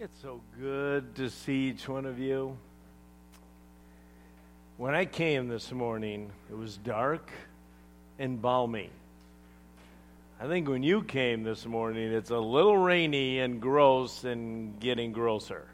[0.00, 2.56] It's so good to see each one of you.
[4.76, 7.32] When I came this morning, it was dark
[8.16, 8.90] and balmy.
[10.40, 15.10] I think when you came this morning, it's a little rainy and gross and getting
[15.10, 15.66] grosser.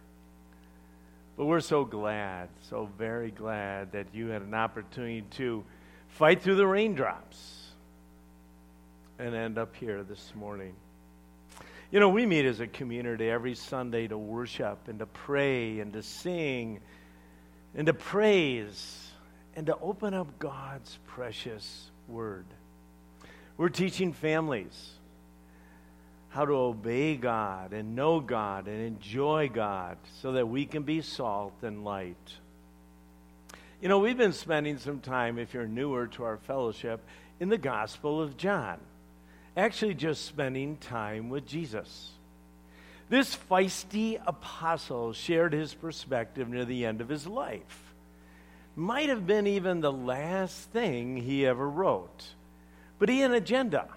[1.37, 5.63] But we're so glad, so very glad that you had an opportunity to
[6.09, 7.73] fight through the raindrops
[9.19, 10.73] and end up here this morning.
[11.95, 15.93] You know, we meet as a community every Sunday to worship and to pray and
[15.93, 16.81] to sing
[17.73, 19.13] and to praise
[19.55, 22.47] and to open up God's precious word.
[23.57, 24.91] We're teaching families
[26.31, 31.01] how to obey God and know God and enjoy God so that we can be
[31.01, 32.17] salt and light.
[33.81, 37.05] You know, we've been spending some time, if you're newer to our fellowship,
[37.39, 38.81] in the Gospel of John
[39.57, 42.11] actually just spending time with Jesus.
[43.09, 47.95] This feisty apostle shared his perspective near the end of his life.
[48.77, 52.25] Might have been even the last thing he ever wrote.
[52.99, 53.89] But he had an agenda.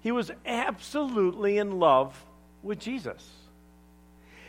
[0.00, 2.24] He was absolutely in love
[2.62, 3.28] with Jesus.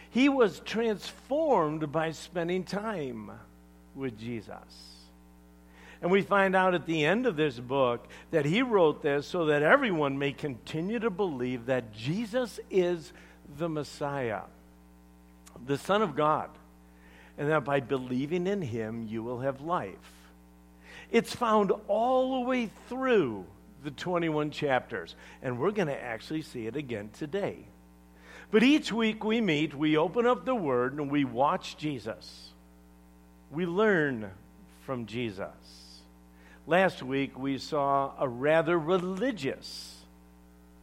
[0.10, 3.32] He was transformed by spending time
[3.94, 4.89] with Jesus.
[6.02, 9.46] And we find out at the end of this book that he wrote this so
[9.48, 13.12] that everyone may continue to believe that Jesus is
[13.58, 14.42] the Messiah,
[15.66, 16.50] the Son of God,
[17.38, 19.98] and that by believing in him, you will have life.
[21.12, 23.46] It's found all the way through
[23.84, 27.58] the 21 chapters, and we're going to actually see it again today.
[28.52, 32.50] But each week we meet, we open up the Word, and we watch Jesus.
[33.52, 34.32] We learn
[34.86, 35.79] from Jesus.
[36.70, 39.96] Last week, we saw a rather religious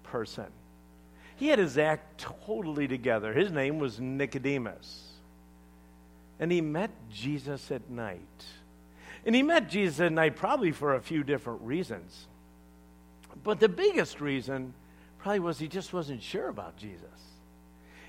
[0.02, 0.46] person.
[1.36, 3.32] He had his act totally together.
[3.32, 5.04] His name was Nicodemus.
[6.40, 8.18] And he met Jesus at night.
[9.24, 12.26] And he met Jesus at night probably for a few different reasons.
[13.44, 14.74] But the biggest reason
[15.20, 16.98] probably was he just wasn't sure about Jesus.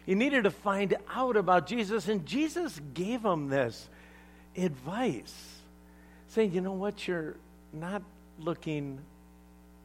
[0.04, 3.88] He needed to find out about Jesus, and Jesus gave him this
[4.58, 5.60] advice
[6.30, 7.08] saying, You know what?
[7.08, 7.36] You're,
[7.74, 8.02] not
[8.40, 9.00] looking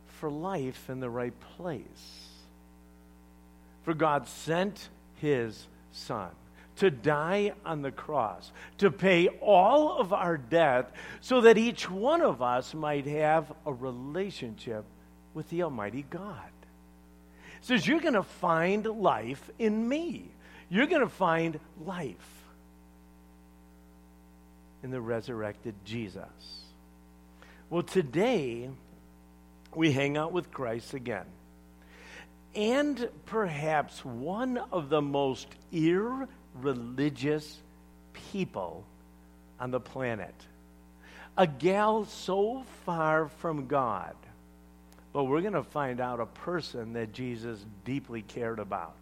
[0.06, 2.28] for life in the right place.
[3.84, 6.30] For God sent his Son
[6.76, 10.90] to die on the cross, to pay all of our debt,
[11.20, 14.84] so that each one of us might have a relationship
[15.34, 16.36] with the Almighty God.
[17.60, 20.30] Says, You're going to find life in me.
[20.70, 22.16] You're going to find life
[24.82, 26.61] in the resurrected Jesus.
[27.72, 28.68] Well, today
[29.74, 31.24] we hang out with Christ again.
[32.54, 37.62] And perhaps one of the most irreligious
[38.12, 38.84] people
[39.58, 40.34] on the planet.
[41.38, 44.16] A gal so far from God.
[45.14, 48.98] But we're going to find out a person that Jesus deeply cared about.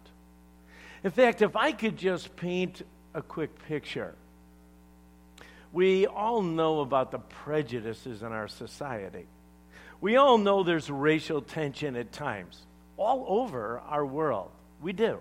[1.03, 2.83] In fact, if I could just paint
[3.13, 4.15] a quick picture
[5.73, 9.25] we all know about the prejudices in our society.
[10.01, 12.59] We all know there's racial tension at times
[12.97, 14.51] all over our world.
[14.81, 15.19] We do.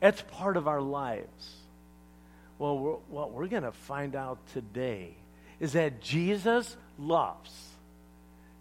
[0.00, 1.56] That's part of our lives.
[2.58, 5.14] Well, we're, what we're going to find out today
[5.60, 7.52] is that Jesus loves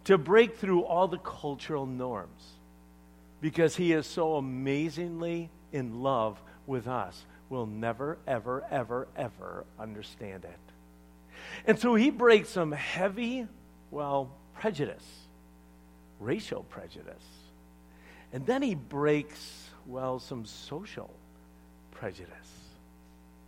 [0.06, 2.44] to break through all the cultural norms
[3.41, 7.25] because he is so amazingly in love with us.
[7.50, 10.70] We'll never, ever, ever, ever understand it.
[11.66, 13.47] And so he breaks some heavy,
[13.90, 15.06] well, prejudice,
[16.19, 17.24] racial prejudice.
[18.34, 21.13] And then he breaks, well, some social
[21.91, 22.31] prejudice,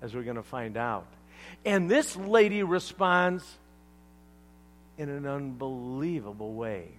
[0.02, 1.08] as we're going to find out.
[1.66, 3.44] And this lady responds
[4.98, 6.90] in an unbelievable way.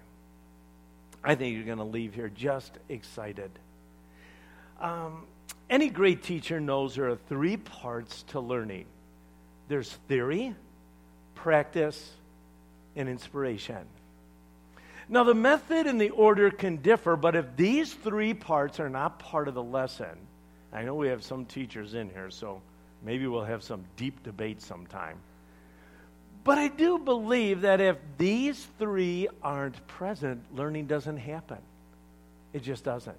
[1.23, 3.50] I think you're going to leave here just excited.
[4.81, 5.26] Um,
[5.70, 8.87] any great teacher knows there are three parts to learning
[9.69, 10.55] there's theory,
[11.34, 12.12] practice,
[12.96, 13.84] and inspiration.
[15.08, 19.19] Now, the method and the order can differ, but if these three parts are not
[19.19, 20.16] part of the lesson,
[20.72, 22.62] I know we have some teachers in here, so
[23.02, 25.19] maybe we'll have some deep debate sometime.
[26.42, 31.58] But I do believe that if these three aren't present, learning doesn't happen.
[32.52, 33.16] It just doesn't.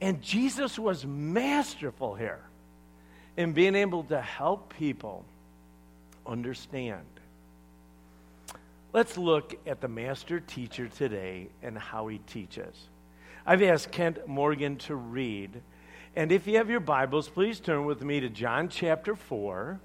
[0.00, 2.40] And Jesus was masterful here
[3.36, 5.24] in being able to help people
[6.26, 7.04] understand
[8.94, 12.88] Let's look at the master teacher today and how he teaches.
[13.46, 15.62] I've asked Kent Morgan to read,
[16.14, 19.80] And if you have your Bibles, please turn with me to John chapter 4.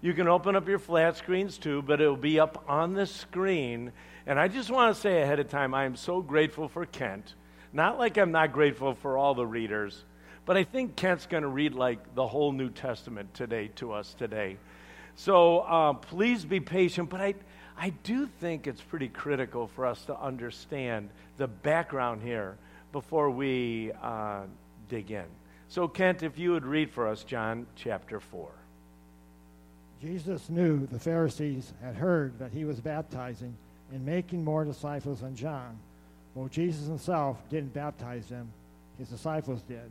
[0.00, 3.92] You can open up your flat screens too, but it'll be up on the screen.
[4.26, 7.34] And I just want to say ahead of time, I am so grateful for Kent.
[7.72, 10.04] Not like I'm not grateful for all the readers,
[10.46, 14.14] but I think Kent's going to read like the whole New Testament today to us
[14.14, 14.56] today.
[15.14, 17.34] So uh, please be patient, but I,
[17.78, 22.56] I do think it's pretty critical for us to understand the background here
[22.90, 24.42] before we uh,
[24.88, 25.24] dig in.
[25.68, 28.48] So, Kent, if you would read for us John chapter 4.
[30.02, 33.54] Jesus knew the Pharisees had heard that he was baptizing
[33.92, 35.78] and making more disciples than John.
[36.34, 38.48] Well, Jesus himself didn't baptize them,
[38.98, 39.90] his disciples did.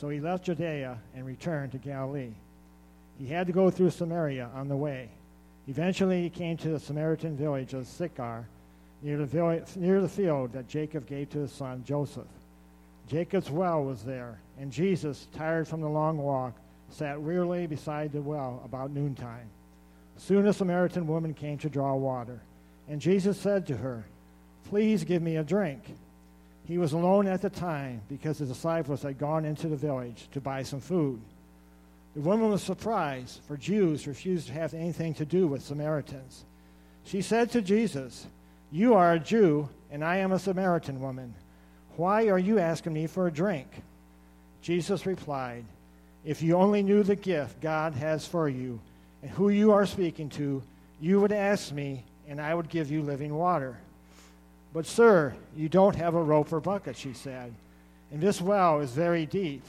[0.00, 2.32] So he left Judea and returned to Galilee.
[3.18, 5.08] He had to go through Samaria on the way.
[5.68, 8.48] Eventually, he came to the Samaritan village of Sychar,
[9.02, 12.26] near the, village, near the field that Jacob gave to his son Joseph.
[13.06, 16.54] Jacob's well was there, and Jesus, tired from the long walk,
[16.90, 19.48] sat wearily beside the well about noontime.
[20.16, 22.40] Soon a Samaritan woman came to draw water,
[22.88, 24.04] and Jesus said to her,
[24.68, 25.82] Please give me a drink.
[26.66, 30.40] He was alone at the time because his disciples had gone into the village to
[30.40, 31.20] buy some food.
[32.14, 36.44] The woman was surprised, for Jews refused to have anything to do with Samaritans.
[37.04, 38.26] She said to Jesus,
[38.70, 41.34] You are a Jew, and I am a Samaritan woman.
[41.96, 43.68] Why are you asking me for a drink?
[44.62, 45.64] Jesus replied,
[46.24, 48.80] If you only knew the gift God has for you
[49.22, 50.62] and who you are speaking to,
[51.00, 53.78] you would ask me, and I would give you living water.
[54.72, 57.54] But, sir, you don't have a rope or bucket, she said,
[58.12, 59.62] and this well is very deep.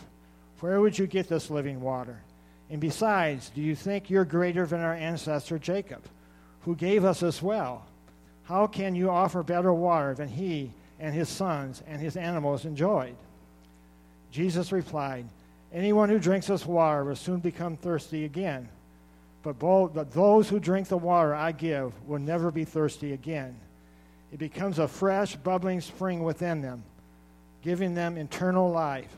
[0.60, 2.20] Where would you get this living water?
[2.70, 6.04] And besides, do you think you're greater than our ancestor Jacob,
[6.62, 7.86] who gave us this well?
[8.44, 13.16] How can you offer better water than he and his sons and his animals enjoyed.
[14.32, 15.26] Jesus replied,
[15.74, 18.68] Anyone who drinks this water will soon become thirsty again.
[19.42, 23.56] But, both, but those who drink the water I give will never be thirsty again.
[24.34, 26.84] It becomes a fresh, bubbling spring within them,
[27.64, 29.16] giving them eternal life.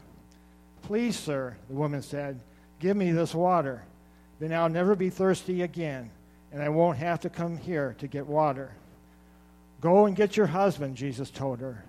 [0.84, 2.40] Please, sir, the woman said,
[2.82, 3.84] give me this water.
[4.40, 6.10] Then I'll never be thirsty again,
[6.52, 8.72] and I won't have to come here to get water.
[9.80, 11.86] Go and get your husband, Jesus told her.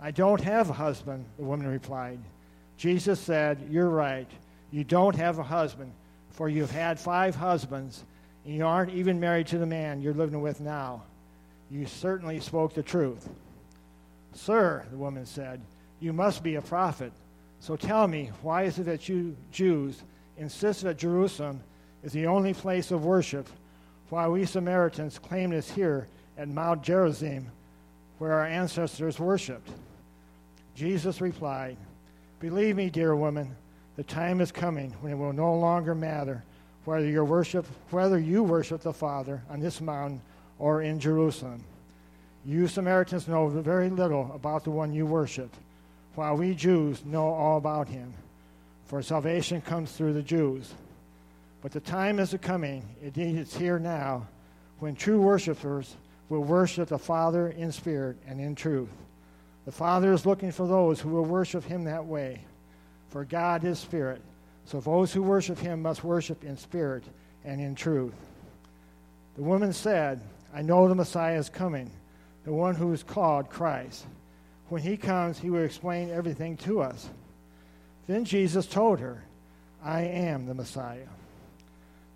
[0.00, 2.18] I don't have a husband, the woman replied.
[2.76, 4.28] Jesus said, You're right.
[4.70, 5.92] You don't have a husband,
[6.30, 8.04] for you've had five husbands,
[8.44, 11.02] and you aren't even married to the man you're living with now.
[11.70, 13.28] You certainly spoke the truth.
[14.34, 15.60] Sir, the woman said,
[16.00, 17.12] You must be a prophet.
[17.64, 20.02] So tell me, why is it that you Jews
[20.36, 21.62] insist that Jerusalem
[22.02, 23.48] is the only place of worship,
[24.10, 26.06] while we Samaritans claim it is here
[26.36, 27.50] at Mount Gerizim,
[28.18, 29.70] where our ancestors worshipped.
[30.74, 31.78] Jesus replied,
[32.38, 33.56] Believe me, dear woman,
[33.96, 36.44] the time is coming when it will no longer matter
[36.84, 40.20] whether you worship whether you worship the Father on this mountain
[40.58, 41.64] or in Jerusalem.
[42.44, 45.48] You Samaritans know very little about the one you worship,
[46.14, 48.14] while we Jews know all about him.
[48.86, 50.72] For salvation comes through the Jews.
[51.62, 54.26] But the time is coming, indeed it's here now,
[54.78, 55.96] when true worshippers
[56.28, 58.90] will worship the Father in spirit and in truth.
[59.64, 62.42] The Father is looking for those who will worship him that way.
[63.08, 64.20] For God is spirit.
[64.66, 67.04] So those who worship him must worship in spirit
[67.44, 68.14] and in truth.
[69.36, 70.20] The woman said,
[70.54, 71.90] I know the Messiah is coming,
[72.44, 74.04] the one who is called Christ.
[74.68, 77.08] When he comes, he will explain everything to us.
[78.06, 79.22] Then Jesus told her,
[79.82, 81.08] I am the Messiah.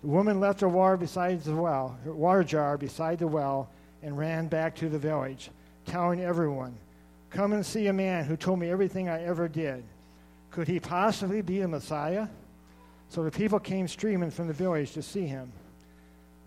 [0.01, 3.69] The woman left her water beside the well, her water jar beside the well,
[4.01, 5.49] and ran back to the village,
[5.85, 6.75] telling everyone,
[7.29, 9.83] Come and see a man who told me everything I ever did.
[10.51, 12.27] Could he possibly be the Messiah?
[13.09, 15.51] So the people came streaming from the village to see him.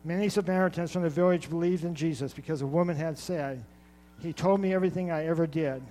[0.04, 3.64] Many Samaritans from the village believed in Jesus because a woman had said,
[4.23, 5.83] He told me everything I ever did.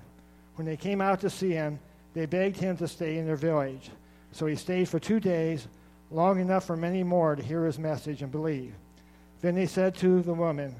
[0.55, 1.79] When they came out to see him,
[2.13, 3.89] they begged him to stay in their village.
[4.31, 5.67] So he stayed for two days,
[6.09, 8.73] long enough for many more to hear his message and believe.
[9.41, 10.75] Then they said to the woman,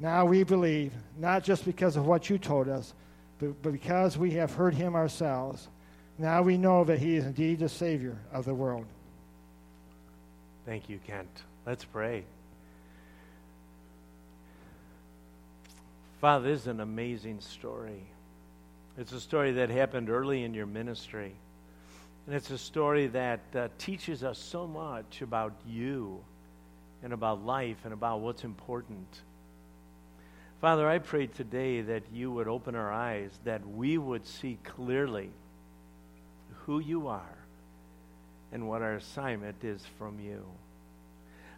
[0.00, 2.94] now we believe, not just because of what you told us,
[3.38, 5.68] but because we have heard him ourselves.
[6.18, 8.86] Now we know that he is indeed the Savior of the world.
[10.64, 11.42] Thank you, Kent.
[11.66, 12.24] Let's pray.
[16.22, 18.04] Father, this is an amazing story.
[18.96, 21.32] It's a story that happened early in your ministry.
[22.26, 26.20] And it's a story that uh, teaches us so much about you
[27.02, 29.08] and about life and about what's important.
[30.60, 35.30] Father, I pray today that you would open our eyes, that we would see clearly
[36.66, 37.36] who you are
[38.52, 40.44] and what our assignment is from you.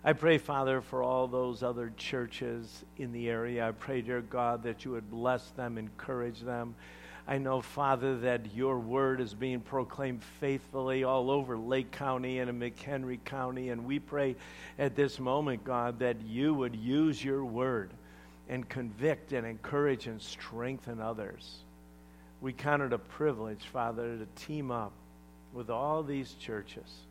[0.06, 3.66] I pray, Father, for all those other churches in the area.
[3.66, 6.74] I pray, dear God, that you would bless them, encourage them.
[7.26, 12.50] I know, Father, that your word is being proclaimed faithfully all over Lake County and
[12.50, 13.70] in McHenry County.
[13.70, 14.36] And we pray
[14.78, 17.90] at this moment, God, that you would use your word
[18.50, 21.60] and convict and encourage and strengthen others.
[22.42, 24.92] We count it a privilege, Father, to team up
[25.54, 27.06] with all these churches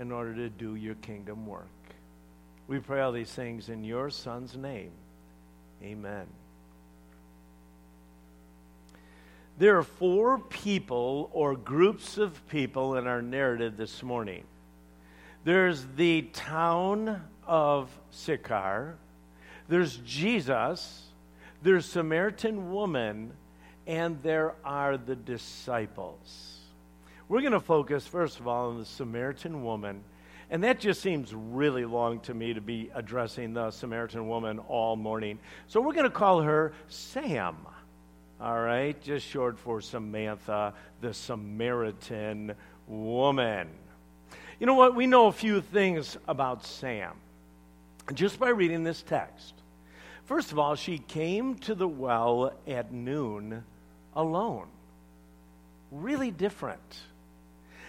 [0.00, 1.68] in order to do your kingdom work.
[2.68, 4.90] We pray all these things in your Son's name.
[5.82, 6.26] Amen.
[9.58, 14.44] There are four people or groups of people in our narrative this morning.
[15.44, 18.96] There's the town of Sychar,
[19.68, 21.04] there's Jesus,
[21.62, 23.32] there's Samaritan woman,
[23.86, 26.58] and there are the disciples.
[27.28, 30.02] We're going to focus, first of all, on the Samaritan woman
[30.50, 34.96] and that just seems really long to me to be addressing the Samaritan woman all
[34.96, 35.38] morning.
[35.66, 37.56] So we're going to call her Sam.
[38.40, 42.54] All right, just short for Samantha, the Samaritan
[42.86, 43.68] woman.
[44.60, 44.94] You know what?
[44.94, 47.14] We know a few things about Sam
[48.14, 49.54] just by reading this text.
[50.24, 53.64] First of all, she came to the well at noon
[54.14, 54.68] alone.
[55.90, 56.98] Really different.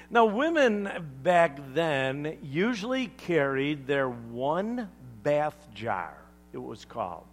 [0.10, 0.90] Now, women
[1.22, 4.90] back then usually carried their one
[5.24, 6.16] bath jar,
[6.54, 7.26] it was called.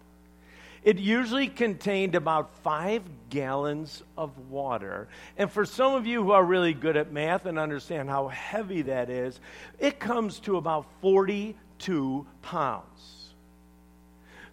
[0.83, 5.07] It usually contained about five gallons of water.
[5.35, 8.83] And for some of you who are really good at math and understand how heavy
[8.83, 9.39] that is,
[9.79, 13.14] it comes to about 42 pounds.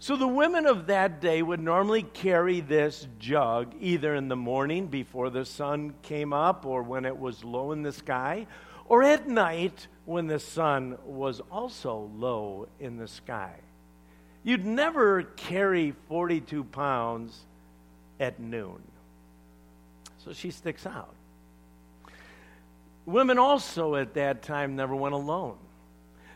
[0.03, 4.89] So the women of that day would normally carry this jug either in the morning
[4.89, 8.49] before the sun came up or when it was low in the sky,
[8.87, 13.55] or at night when the sun was also low in the sky.
[14.43, 17.39] You'd never carry 42 pounds
[18.19, 18.83] at noon.
[20.25, 21.15] So she sticks out.
[23.07, 25.59] Women also at that time never went alone.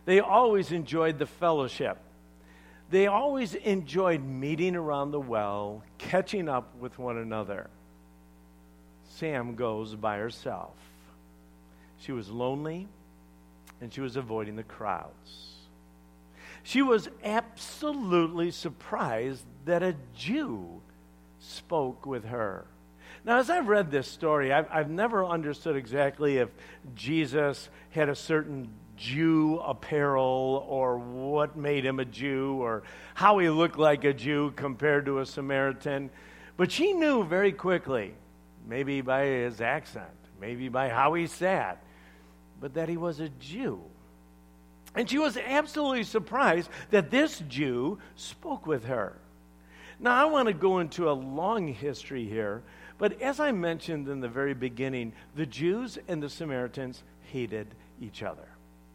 [0.04, 1.98] They always enjoyed the fellowship
[2.90, 7.68] they always enjoyed meeting around the well, catching up with one another.
[9.08, 10.74] Sam goes by herself.
[11.98, 12.86] She was lonely
[13.80, 15.54] and she was avoiding the crowds.
[16.62, 20.80] She was absolutely surprised that a Jew
[21.40, 22.66] spoke with her.
[23.24, 26.48] Now, as I've read this story, I've, I've never understood exactly if
[26.94, 32.82] Jesus had a certain Jew apparel or what made him a Jew or
[33.14, 36.10] how he looked like a Jew compared to a Samaritan.
[36.56, 38.14] But she knew very quickly,
[38.66, 40.06] maybe by his accent,
[40.40, 41.82] maybe by how he sat,
[42.60, 43.80] but that he was a Jew.
[44.94, 49.18] And she was absolutely surprised that this Jew spoke with her.
[50.00, 52.62] Now, I want to go into a long history here,
[52.98, 58.22] but as I mentioned in the very beginning, the Jews and the Samaritans hated each
[58.22, 58.48] other.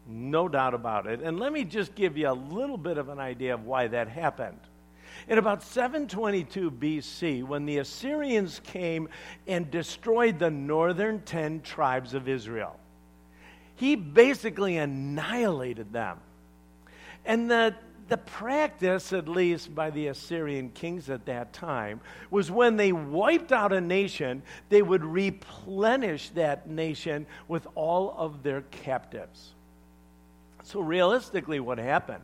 [0.08, 1.22] No doubt about it.
[1.22, 4.08] And let me just give you a little bit of an idea of why that
[4.08, 4.60] happened.
[5.28, 9.08] In about 722 BC, when the Assyrians came
[9.48, 12.80] and destroyed the northern 10 tribes of Israel,
[13.76, 16.20] he basically annihilated them.
[17.26, 17.76] And the,
[18.08, 23.52] the practice, at least by the Assyrian kings at that time, was when they wiped
[23.52, 29.54] out a nation, they would replenish that nation with all of their captives.
[30.64, 32.24] So, realistically, what happened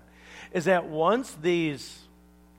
[0.51, 1.99] is that once these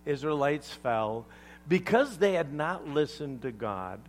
[0.05, 1.27] Israelites fell,
[1.69, 4.01] because they had not listened to God,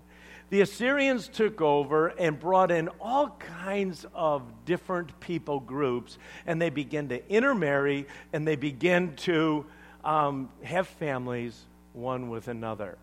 [0.50, 6.72] the Assyrians took over and brought in all kinds of different people groups, and they
[6.72, 9.66] began to intermarry and they began to
[10.04, 12.98] um, have families one with another.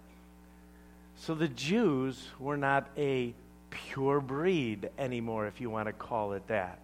[1.17, 3.33] So the Jews were not a
[3.71, 6.79] pure breed anymore, if you want to call it that.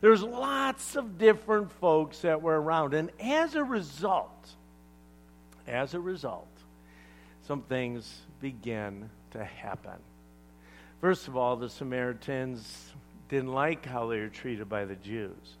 [0.00, 2.94] There's lots of different folks that were around.
[2.94, 4.50] And as a result,
[5.66, 6.48] as a result,
[7.46, 9.98] some things began to happen.
[11.00, 12.92] First of all, the Samaritans
[13.28, 15.56] didn't like how they were treated by the Jews.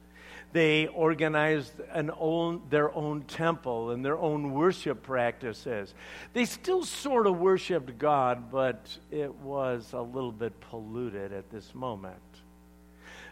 [0.52, 5.94] They organized an own, their own temple and their own worship practices.
[6.32, 11.74] They still sort of worshiped God, but it was a little bit polluted at this
[11.74, 12.16] moment.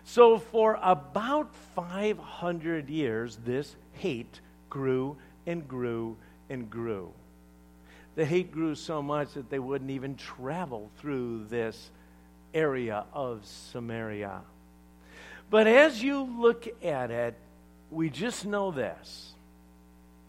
[0.08, 5.16] So, for about 500 years, this hate grew
[5.48, 6.16] and grew
[6.48, 7.12] and grew.
[8.14, 11.90] The hate grew so much that they wouldn't even travel through this
[12.54, 14.42] area of Samaria.
[15.50, 17.34] But as you look at it,
[17.90, 19.32] we just know this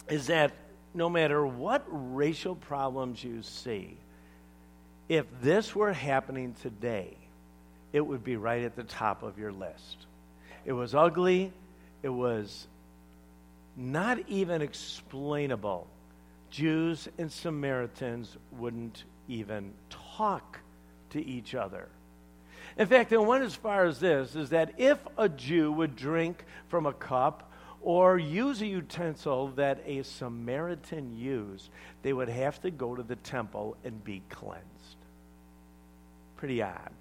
[0.09, 0.53] is that
[0.95, 3.95] no matter what racial problems you see,
[5.07, 7.15] if this were happening today,
[7.97, 10.05] it would be right at the top of your list.
[10.65, 11.51] It was ugly,
[12.03, 12.67] it was
[13.75, 15.87] not even explainable.
[16.51, 20.59] Jews and Samaritans wouldn't even talk
[21.09, 21.89] to each other.
[22.77, 26.45] In fact, it went as far as this is that if a Jew would drink
[26.69, 27.51] from a cup
[27.81, 31.69] or use a utensil that a Samaritan used,
[32.03, 34.63] they would have to go to the temple and be cleansed.
[36.35, 36.91] Pretty odd.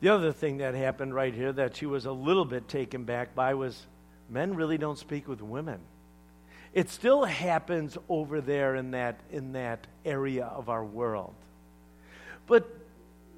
[0.00, 3.34] The other thing that happened right here that she was a little bit taken back
[3.34, 3.86] by was
[4.28, 5.80] men really don't speak with women.
[6.74, 11.34] It still happens over there in that, in that area of our world.
[12.46, 12.68] But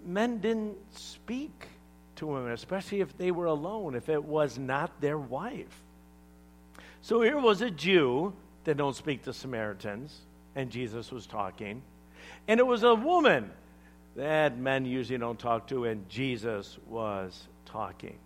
[0.05, 1.69] men didn't speak
[2.17, 5.83] to women, especially if they were alone, if it was not their wife.
[7.01, 8.33] So here was a Jew
[8.65, 10.19] that don't speak to Samaritans,
[10.57, 11.83] and Jesus was talking.
[12.49, 13.53] And it was a woman
[14.19, 18.19] that men usually don't talk to, and Jesus was talking.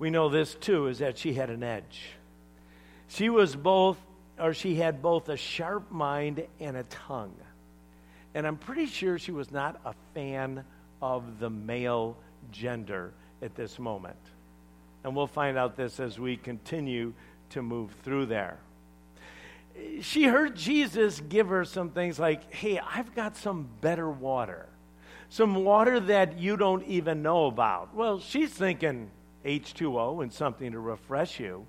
[0.00, 2.10] We know this too is that she had an edge.
[3.06, 3.96] She was both,
[4.36, 7.36] or she had both a sharp mind and a tongue.
[8.34, 10.64] And I'm pretty sure she was not a fan
[11.00, 12.16] of the male
[12.50, 13.12] gender
[13.42, 14.16] at this moment.
[15.04, 17.12] And we'll find out this as we continue
[17.50, 18.58] to move through there.
[20.00, 24.68] She heard Jesus give her some things like, hey, I've got some better water,
[25.28, 27.94] some water that you don't even know about.
[27.94, 29.10] Well, she's thinking
[29.44, 31.66] H2O and something to refresh you.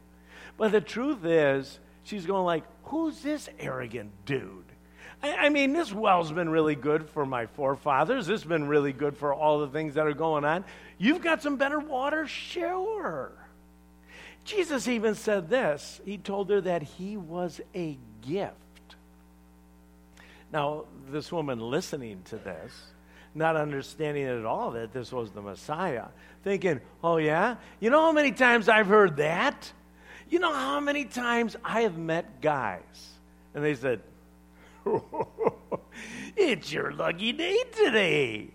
[0.57, 4.65] But the truth is, she's going like, who's this arrogant dude?
[5.21, 8.27] I, I mean, this well's been really good for my forefathers.
[8.27, 10.63] This has been really good for all the things that are going on.
[10.97, 12.27] You've got some better water?
[12.27, 13.31] Sure.
[14.45, 15.99] Jesus even said this.
[16.05, 18.53] He told her that he was a gift.
[20.53, 22.71] Now, this woman listening to this,
[23.33, 26.05] not understanding at all that this was the Messiah,
[26.43, 27.55] thinking, oh, yeah?
[27.79, 29.71] You know how many times I've heard that?
[30.29, 32.81] You know how many times I have met guys?
[33.53, 34.01] And they said,
[36.35, 38.49] it's your lucky day today.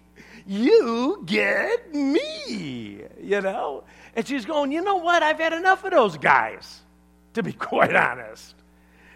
[0.51, 3.85] You get me, you know?
[4.17, 5.23] And she's going, you know what?
[5.23, 6.81] I've had enough of those guys,
[7.35, 8.57] to be quite honest.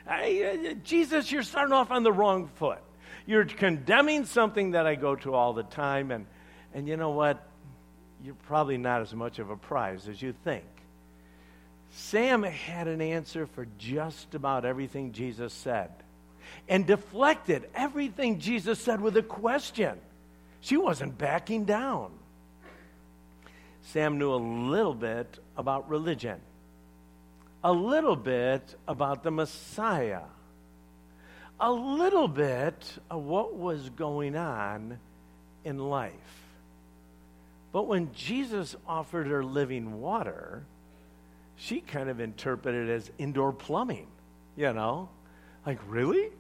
[0.07, 2.79] I, uh, Jesus, you're starting off on the wrong foot.
[3.27, 6.27] You're condemning something that I go to all the time, and,
[6.73, 7.45] and you know what?
[8.23, 10.67] You're probably not as much of a prize as you think.
[11.91, 15.91] Sam had an answer for just about everything Jesus said
[16.69, 19.99] and deflected everything Jesus said with a question.
[20.65, 22.11] She wasn't backing down.
[23.83, 26.41] Sam knew a little bit about religion,
[27.63, 30.23] a little bit about the Messiah,
[31.61, 34.99] a little bit of what was going on
[35.67, 36.15] in life.
[37.71, 40.63] But when Jesus offered her living water,
[41.57, 44.07] she kind of interpreted it as indoor plumbing,
[44.57, 45.11] you know?
[45.67, 46.31] Like, really?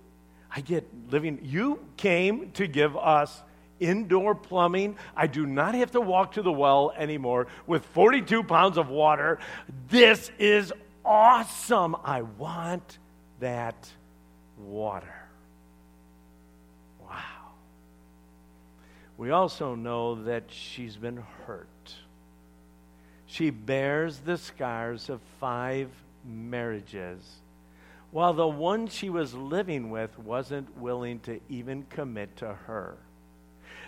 [0.51, 1.41] I get living.
[1.43, 3.43] You came to give us
[3.81, 4.97] indoor plumbing.
[5.17, 9.39] I do not have to walk to the well anymore with 42 pounds of water.
[9.89, 10.73] This is
[11.05, 11.97] awesome.
[12.05, 12.99] I want
[13.41, 13.89] that
[14.59, 15.29] water.
[17.01, 17.53] Wow.
[19.17, 21.69] We also know that she's been hurt.
[23.27, 25.91] She bears the scars of five
[26.25, 27.41] marriages
[28.15, 32.97] while the one she was living with wasn't willing to even commit to her.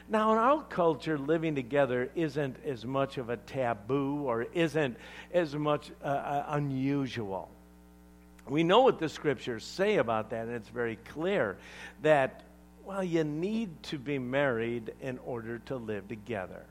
[0.08, 4.96] Now, in our culture, living together isn't as much of a taboo or isn't
[5.34, 7.48] as much uh, uh, unusual.
[8.48, 11.56] We know what the scriptures say about that, and it's very clear
[12.02, 12.44] that,
[12.84, 16.62] well, you need to be married in order to live together.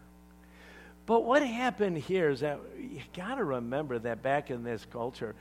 [1.06, 5.36] But what happened here is that you got to remember that back in this culture,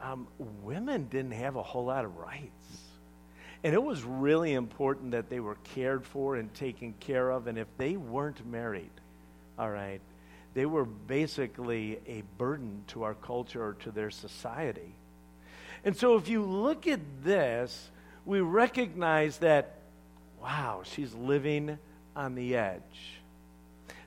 [0.00, 0.28] um,
[0.62, 2.89] women didn't have a whole lot of rights.
[3.62, 7.46] And it was really important that they were cared for and taken care of.
[7.46, 8.90] And if they weren't married,
[9.58, 10.00] all right,
[10.54, 14.94] they were basically a burden to our culture or to their society.
[15.84, 17.90] And so if you look at this,
[18.24, 19.76] we recognize that,
[20.42, 21.78] wow, she's living
[22.16, 23.20] on the edge.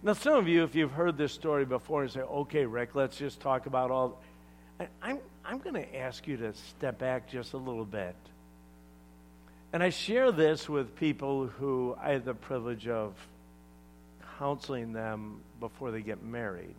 [0.02, 3.18] Now, some of you, if you've heard this story before, and say, okay, Rick, let's
[3.18, 4.22] just talk about all.
[5.02, 8.16] I'm, I'm going to ask you to step back just a little bit.
[9.74, 13.16] And I share this with people who I have the privilege of
[14.38, 16.76] counseling them before they get married.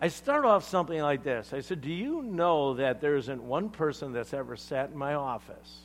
[0.00, 1.52] I start off something like this.
[1.52, 5.14] I said, Do you know that there isn't one person that's ever sat in my
[5.14, 5.80] office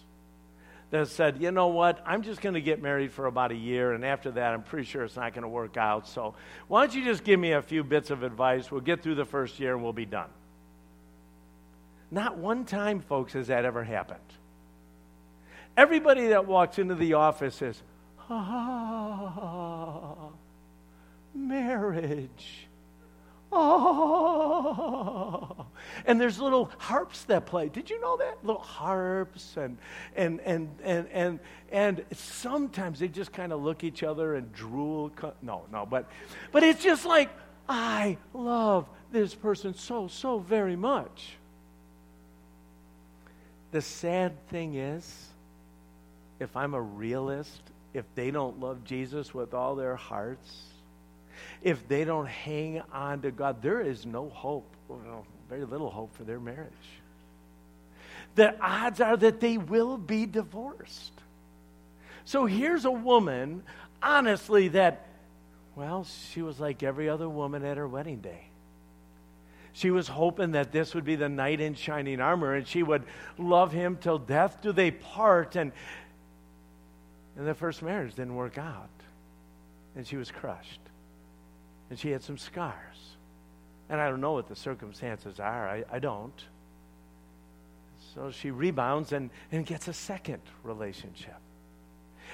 [0.91, 2.03] that said, You know what?
[2.05, 4.85] I'm just going to get married for about a year, and after that, I'm pretty
[4.85, 6.07] sure it's not going to work out.
[6.07, 6.35] So
[6.67, 8.69] why don't you just give me a few bits of advice?
[8.69, 10.29] We'll get through the first year and we'll be done.
[12.11, 14.19] Not one time, folks, has that ever happened.
[15.77, 17.81] Everybody that walks into the office says,
[18.29, 20.29] Ah,
[21.33, 22.67] marriage.
[23.53, 25.65] Oh,
[26.05, 27.67] and there's little harps that play.
[27.67, 28.37] Did you know that?
[28.43, 29.77] Little harps and
[30.15, 35.11] and and and and and sometimes they just kind of look each other and drool.
[35.41, 36.09] No, no, but
[36.53, 37.29] but it's just like
[37.67, 41.33] I love this person so so very much.
[43.71, 45.27] The sad thing is,
[46.41, 47.61] if I'm a realist,
[47.93, 50.63] if they don't love Jesus with all their hearts,
[51.61, 56.15] if they don't hang on to God, there is no hope, well, very little hope
[56.15, 56.71] for their marriage.
[58.33, 61.13] The odds are that they will be divorced.
[62.25, 63.61] So here's a woman,
[64.01, 65.05] honestly, that,
[65.75, 68.47] well, she was like every other woman at her wedding day.
[69.73, 73.03] She was hoping that this would be the knight in shining armor and she would
[73.37, 75.55] love him till death do they part.
[75.55, 75.71] And,
[77.37, 78.89] and the first marriage didn't work out.
[79.95, 80.79] And she was crushed.
[81.89, 83.15] And she had some scars.
[83.89, 85.67] And I don't know what the circumstances are.
[85.67, 86.43] I, I don't.
[88.13, 91.37] So she rebounds and, and gets a second relationship.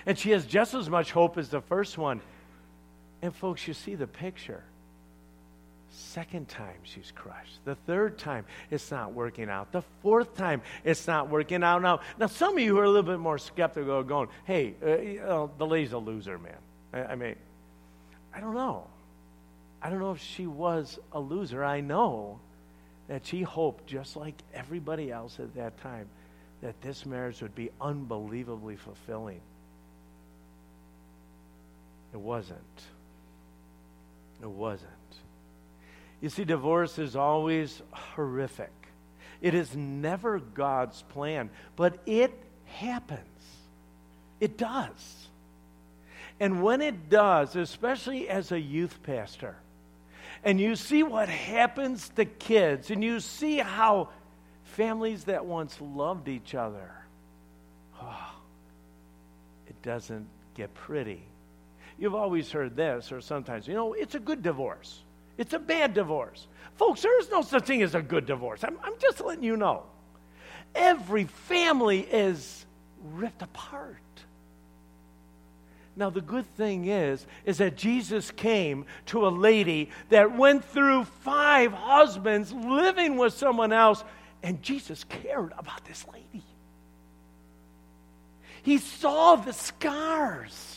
[0.06, 2.22] And she has just as much hope as the first one.
[3.22, 4.64] And, folks, you see the picture.
[5.98, 7.58] Second time she's crushed.
[7.66, 9.72] The third time it's not working out.
[9.72, 11.82] The fourth time it's not working out.
[11.82, 14.98] Now, now some of you are a little bit more skeptical are going, hey, uh,
[14.98, 16.58] you know, the lady's a loser, man.
[16.94, 17.36] I, I mean,
[18.32, 18.86] I don't know.
[19.82, 21.64] I don't know if she was a loser.
[21.64, 22.40] I know
[23.08, 26.08] that she hoped, just like everybody else at that time,
[26.62, 29.42] that this marriage would be unbelievably fulfilling.
[32.14, 32.60] It wasn't.
[34.44, 34.92] It wasn't.
[36.22, 38.72] You see, divorce is always horrific.
[39.42, 42.34] It is never God's plan, but it
[42.66, 43.22] happens.
[44.40, 45.28] It does.
[46.40, 49.56] And when it does, especially as a youth pastor,
[50.44, 54.10] and you see what happens to kids, and you see how
[54.64, 56.92] families that once loved each other,
[58.02, 58.36] oh,
[59.68, 61.24] it doesn't get pretty.
[61.98, 65.02] You've always heard this, or sometimes, you know, it's a good divorce.
[65.38, 66.48] It's a bad divorce.
[66.76, 68.64] Folks, there is no such thing as a good divorce.
[68.64, 69.84] I'm, I'm just letting you know.
[70.76, 72.66] Every family is
[73.14, 73.98] ripped apart.
[75.96, 81.06] Now the good thing is is that Jesus came to a lady that went through
[81.06, 84.04] five husbands living with someone else
[84.44, 86.44] and Jesus cared about this lady.
[88.62, 90.77] He saw the scars.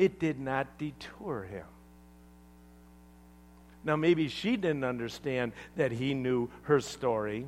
[0.00, 1.66] It did not detour him.
[3.84, 7.46] Now, maybe she didn't understand that he knew her story,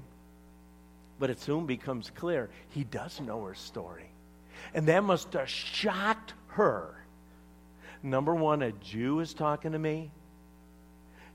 [1.18, 4.10] but it soon becomes clear he does know her story.
[4.74, 6.94] And that must have shocked her.
[8.02, 10.10] Number one, a Jew is talking to me,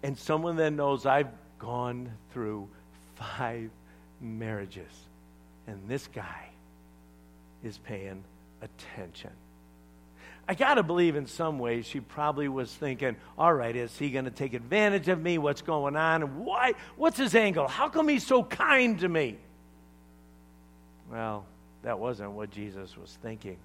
[0.04, 2.70] and someone that knows I've gone through
[3.16, 3.72] five
[4.22, 4.92] marriages,
[5.66, 6.50] and this guy
[7.64, 8.24] is paying
[8.62, 9.32] attention.
[10.48, 14.10] I got to believe in some ways she probably was thinking, all right, is he
[14.12, 15.38] going to take advantage of me?
[15.38, 16.46] What's going on?
[16.46, 16.74] Why?
[16.96, 17.68] What's his angle?
[17.68, 19.38] How come he's so kind to me?
[21.12, 21.46] Well,
[21.84, 23.58] that wasn't what Jesus was thinking.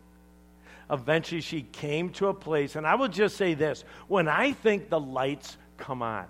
[0.90, 4.88] Eventually, she came to a place, and I will just say this when I think
[4.88, 6.26] the lights come on.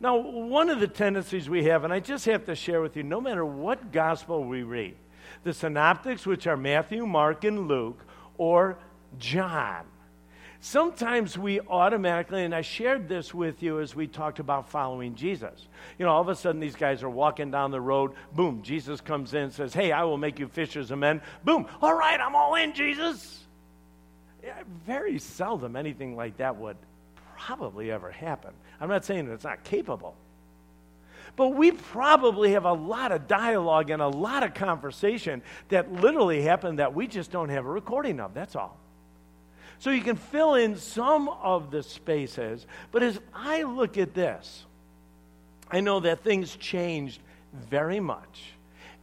[0.00, 3.02] Now, one of the tendencies we have, and I just have to share with you
[3.02, 4.96] no matter what gospel we read,
[5.42, 8.04] the synoptics, which are Matthew, Mark, and Luke,
[8.38, 8.78] or
[9.18, 9.84] John.
[10.60, 15.68] Sometimes we automatically, and I shared this with you as we talked about following Jesus.
[15.98, 18.12] You know, all of a sudden these guys are walking down the road.
[18.32, 21.20] Boom, Jesus comes in says, Hey, I will make you fishers of men.
[21.44, 23.44] Boom, all right, I'm all in, Jesus.
[24.42, 24.54] Yeah,
[24.86, 26.78] very seldom anything like that would
[27.36, 28.54] probably ever happen.
[28.80, 30.16] I'm not saying that it's not capable.
[31.36, 36.40] But we probably have a lot of dialogue and a lot of conversation that literally
[36.40, 38.32] happened that we just don't have a recording of.
[38.32, 38.78] That's all.
[39.78, 42.66] So you can fill in some of the spaces.
[42.92, 44.64] But as I look at this,
[45.70, 47.20] I know that things changed
[47.52, 48.54] very much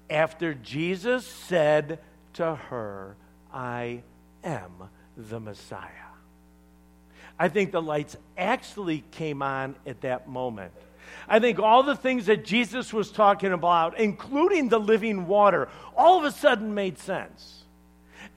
[0.10, 2.00] after Jesus said
[2.34, 3.16] to her,
[3.54, 4.04] I
[4.44, 4.72] am
[5.16, 5.88] the Messiah.
[7.40, 10.74] I think the lights actually came on at that moment.
[11.28, 16.20] I think all the things that Jesus was talking about, including the living water, all
[16.20, 17.61] of a sudden made sense.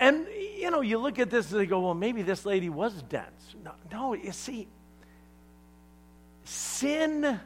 [0.01, 0.27] And,
[0.59, 3.55] you know, you look at this and they go, well, maybe this lady was dense.
[3.65, 4.67] No, no you see,
[6.45, 7.41] sin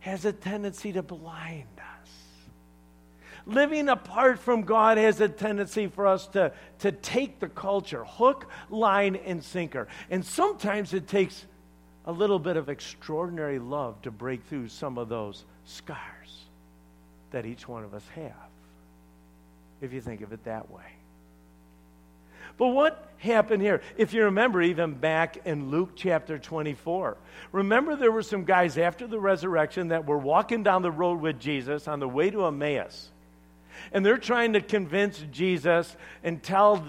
[0.00, 2.10] has a tendency to blind us.
[3.46, 8.48] Living apart from God has a tendency for us to, to take the culture, hook,
[8.70, 9.88] line, and sinker.
[10.10, 11.46] And sometimes it takes
[12.04, 15.98] a little bit of extraordinary love to break through some of those scars
[17.30, 18.32] that each one of us have,
[19.80, 20.82] if you think of it that way.
[22.56, 23.82] But what happened here?
[23.96, 27.16] If you remember, even back in Luke chapter 24,
[27.52, 31.38] remember there were some guys after the resurrection that were walking down the road with
[31.38, 33.10] Jesus on the way to Emmaus.
[33.92, 36.84] And they're trying to convince Jesus and tell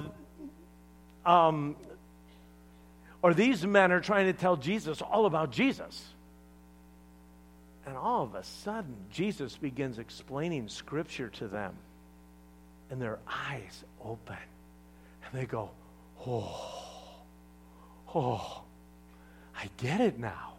[1.25, 1.75] um,
[3.23, 6.05] or these men are trying to tell Jesus all about Jesus.
[7.85, 11.73] And all of a sudden, Jesus begins explaining Scripture to them.
[12.91, 14.35] And their eyes open.
[15.33, 15.71] They go,
[16.25, 17.19] Oh,
[18.13, 18.61] oh,
[19.55, 20.53] I get it now.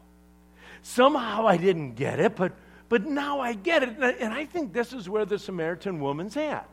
[0.83, 2.53] Somehow I didn't get it, but,
[2.89, 3.99] but now I get it.
[4.21, 6.69] And I think this is where the Samaritan woman's at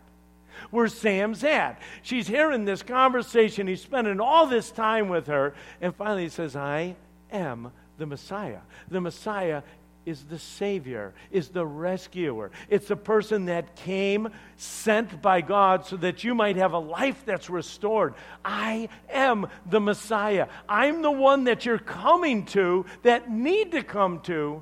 [0.70, 1.82] where Sam's at.
[2.02, 3.68] She's hearing this conversation.
[3.68, 5.56] He's spending all this time with her.
[5.80, 6.96] And finally, he says, I
[7.32, 8.60] am the Messiah.
[8.90, 9.64] The Messiah
[10.06, 12.52] is the Savior, is the rescuer.
[12.70, 17.24] It's the person that came, sent by God, so that you might have a life
[17.26, 18.16] that's restored.
[18.44, 20.48] I am the Messiah.
[20.68, 24.62] I'm the one that you're coming to, that need to come to,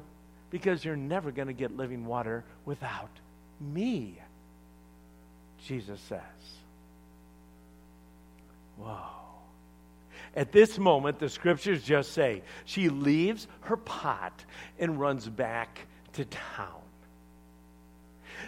[0.50, 3.12] because you're never going to get living water without
[3.62, 4.20] me.
[5.66, 6.20] Jesus says.
[8.78, 9.19] Whoa.
[10.36, 14.44] At this moment, the scriptures just say she leaves her pot
[14.78, 16.82] and runs back to town.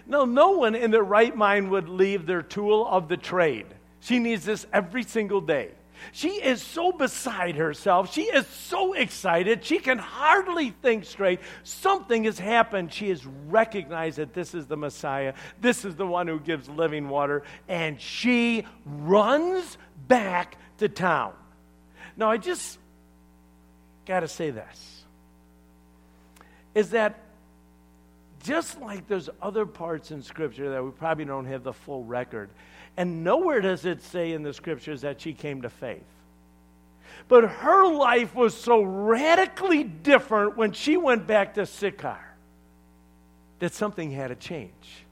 [0.05, 3.67] Now, no one in their right mind would leave their tool of the trade.
[3.99, 5.71] She needs this every single day.
[6.11, 8.11] She is so beside herself.
[8.11, 9.63] She is so excited.
[9.63, 11.39] She can hardly think straight.
[11.63, 12.91] Something has happened.
[12.91, 15.33] She has recognized that this is the Messiah.
[15.59, 17.43] This is the one who gives living water.
[17.67, 21.33] And she runs back to town.
[22.17, 22.77] Now, I just
[24.05, 25.03] got to say this
[26.73, 27.19] is that
[28.43, 32.49] just like there's other parts in Scripture that we probably don't have the full record,
[32.97, 36.03] and nowhere does it say in the scriptures that she came to faith.
[37.27, 42.19] But her life was so radically different when she went back to Sychar
[43.59, 45.05] that something had to change.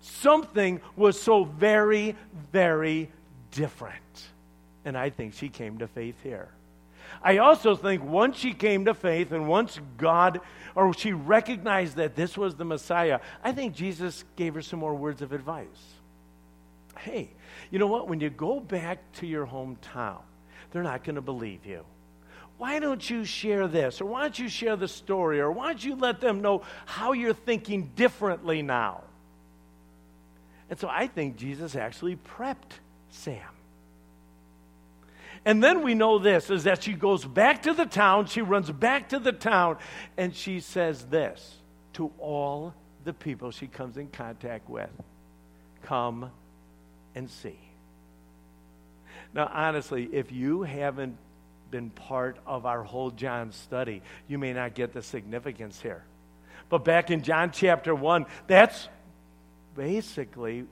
[0.00, 2.16] Something was so very,
[2.52, 3.10] very
[3.52, 3.94] different.
[4.84, 6.48] And I think she came to faith here.
[7.22, 10.40] I also think once she came to faith and once God,
[10.74, 14.94] or she recognized that this was the Messiah, I think Jesus gave her some more
[14.94, 15.94] words of advice
[17.04, 17.28] hey,
[17.70, 18.08] you know what?
[18.08, 20.20] When you go back to your hometown,
[20.70, 21.84] they're not going to believe you.
[22.56, 24.00] Why don't you share this?
[24.00, 25.40] Or why don't you share the story?
[25.40, 29.02] Or why don't you let them know how you're thinking differently now?
[30.70, 32.78] And so I think Jesus actually prepped
[33.10, 33.53] Sam.
[35.44, 38.70] And then we know this is that she goes back to the town, she runs
[38.70, 39.76] back to the town,
[40.16, 41.56] and she says this
[41.94, 44.90] to all the people she comes in contact with
[45.82, 46.30] Come
[47.14, 47.58] and see.
[49.34, 51.18] Now, honestly, if you haven't
[51.70, 56.04] been part of our whole John study, you may not get the significance here.
[56.68, 58.88] But back in John chapter 1, that's
[59.76, 60.64] basically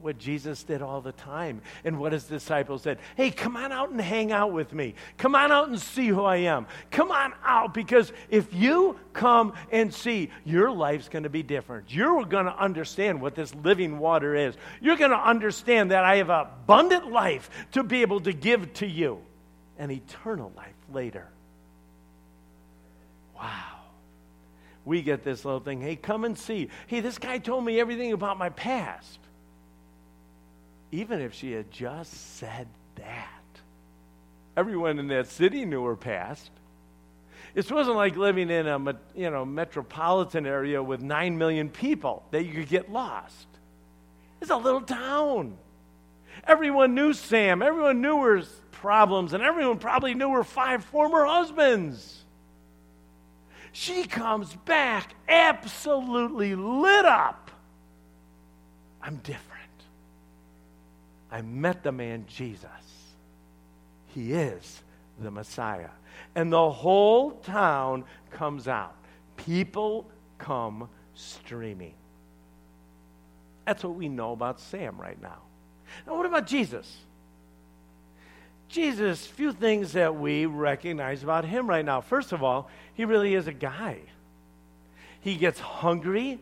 [0.00, 2.98] what Jesus did all the time and what his disciples said.
[3.16, 4.94] Hey, come on out and hang out with me.
[5.16, 6.66] Come on out and see who I am.
[6.90, 11.92] Come on out because if you come and see, your life's going to be different.
[11.92, 14.56] You're going to understand what this living water is.
[14.80, 18.86] You're going to understand that I have abundant life to be able to give to
[18.86, 19.20] you
[19.78, 21.26] and eternal life later.
[23.36, 23.74] Wow
[24.84, 26.70] we get this little thing hey, come and see.
[26.86, 29.18] Hey, this guy told me everything about my past
[30.90, 33.28] even if she had just said that.
[34.56, 36.50] Everyone in that city knew her past.
[37.54, 38.78] This wasn't like living in a
[39.14, 43.46] you know, metropolitan area with 9 million people that you could get lost.
[44.40, 45.56] It's a little town.
[46.46, 47.62] Everyone knew Sam.
[47.62, 52.24] Everyone knew her problems, and everyone probably knew her five former husbands.
[53.72, 57.50] She comes back absolutely lit up.
[59.02, 59.47] I'm different.
[61.30, 62.68] I met the man Jesus.
[64.08, 64.82] He is
[65.20, 65.90] the Messiah.
[66.34, 68.94] And the whole town comes out.
[69.36, 70.06] People
[70.38, 71.94] come streaming.
[73.66, 75.38] That's what we know about Sam right now.
[76.06, 76.96] Now, what about Jesus?
[78.68, 82.00] Jesus, few things that we recognize about him right now.
[82.00, 84.00] First of all, he really is a guy.
[85.20, 86.38] He gets hungry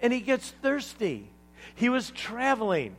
[0.00, 1.28] and he gets thirsty.
[1.74, 2.96] He was traveling.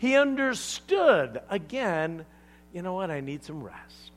[0.00, 2.24] He understood, again,
[2.72, 3.10] you know what?
[3.10, 4.12] I need some rest.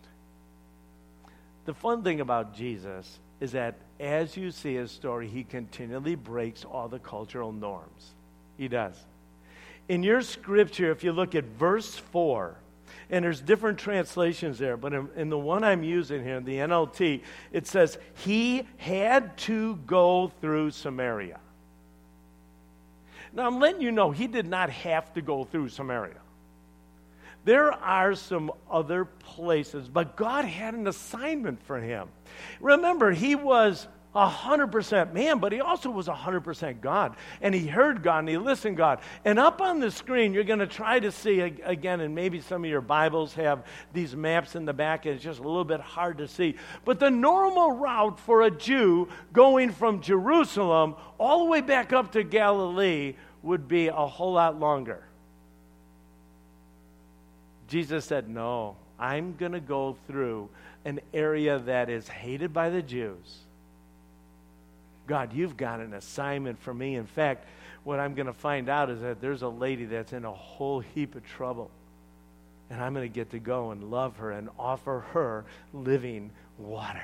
[1.66, 6.64] The fun thing about Jesus is that as you see his story, he continually breaks
[6.64, 8.14] all the cultural norms.
[8.58, 8.96] He does.
[9.90, 12.56] In your scripture, if you look at verse 4,
[13.10, 17.24] and there's different translations there, but in, in, the one I'm using here, the NLT,
[17.52, 21.42] it says, He had to go through Samaria.
[23.34, 26.20] Now, I'm letting you know, he did not have to go through Samaria.
[27.46, 32.10] There are some other places, but God had an assignment for him.
[32.62, 37.16] Remember, he was 100% man, but he also was 100% God.
[37.42, 39.00] And he heard God and he listened God.
[39.26, 42.64] And up on the screen, you're going to try to see again, and maybe some
[42.64, 45.82] of your Bibles have these maps in the back, and it's just a little bit
[45.82, 46.56] hard to see.
[46.86, 52.12] But the normal route for a Jew going from Jerusalem all the way back up
[52.12, 55.04] to Galilee would be a whole lot longer.
[57.68, 60.50] Jesus said, No, I'm going to go through
[60.86, 63.43] an area that is hated by the Jews.
[65.08, 66.96] God, you've got an assignment for me.
[66.96, 67.46] In fact,
[67.84, 70.80] what I'm going to find out is that there's a lady that's in a whole
[70.80, 71.70] heap of trouble.
[72.70, 77.04] And I'm going to get to go and love her and offer her living water.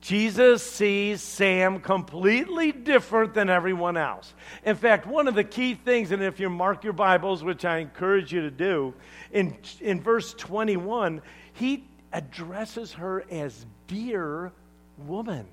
[0.00, 4.34] Jesus sees Sam completely different than everyone else.
[4.64, 7.78] In fact, one of the key things, and if you mark your Bibles, which I
[7.78, 8.94] encourage you to do,
[9.32, 11.22] in, in verse 21,
[11.54, 14.52] he addresses her as dear
[14.98, 15.46] woman.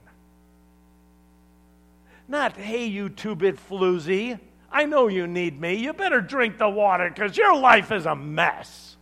[2.28, 4.40] Not, hey, you two bit floozy.
[4.72, 5.76] I know you need me.
[5.76, 8.96] You better drink the water because your life is a mess.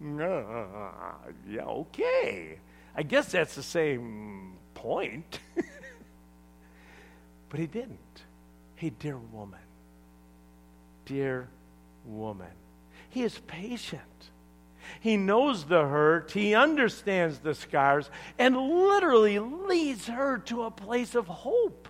[0.00, 2.58] Yeah, okay.
[2.96, 5.38] I guess that's the same point.
[7.48, 7.98] but he didn't.
[8.74, 9.60] Hey, dear woman,
[11.06, 11.48] dear
[12.04, 12.50] woman.
[13.10, 14.02] He is patient.
[15.00, 21.14] He knows the hurt, he understands the scars, and literally leads her to a place
[21.14, 21.88] of hope.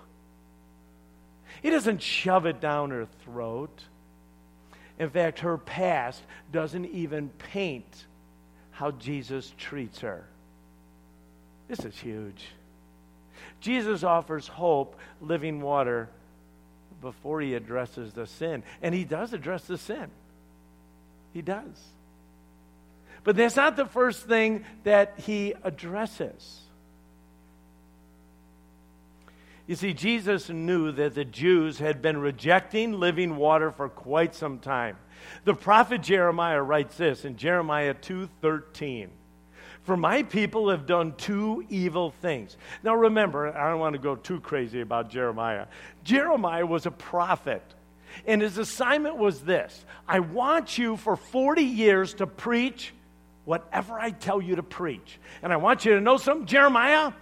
[1.63, 3.85] He doesn't shove it down her throat.
[4.99, 8.07] In fact, her past doesn't even paint
[8.71, 10.25] how Jesus treats her.
[11.69, 12.47] This is huge.
[13.61, 16.11] Jesus offers hope, living water,
[17.01, 18.63] before he addresses the sin.
[18.83, 20.11] And he does address the sin.
[21.33, 21.94] He does.
[23.25, 26.61] But that's not the first thing that he addresses.
[29.67, 34.59] You see, Jesus knew that the Jews had been rejecting living water for quite some
[34.59, 34.99] time.
[35.45, 39.11] The prophet Jeremiah writes this in Jeremiah 2:13.
[39.85, 42.57] For my people have done two evil things.
[42.83, 45.67] Now remember, I don't want to go too crazy about Jeremiah.
[46.05, 47.63] Jeremiah was a prophet.
[48.27, 52.93] And his assignment was this I want you for 40 years to preach
[53.45, 55.19] whatever I tell you to preach.
[55.43, 57.13] And I want you to know something, Jeremiah,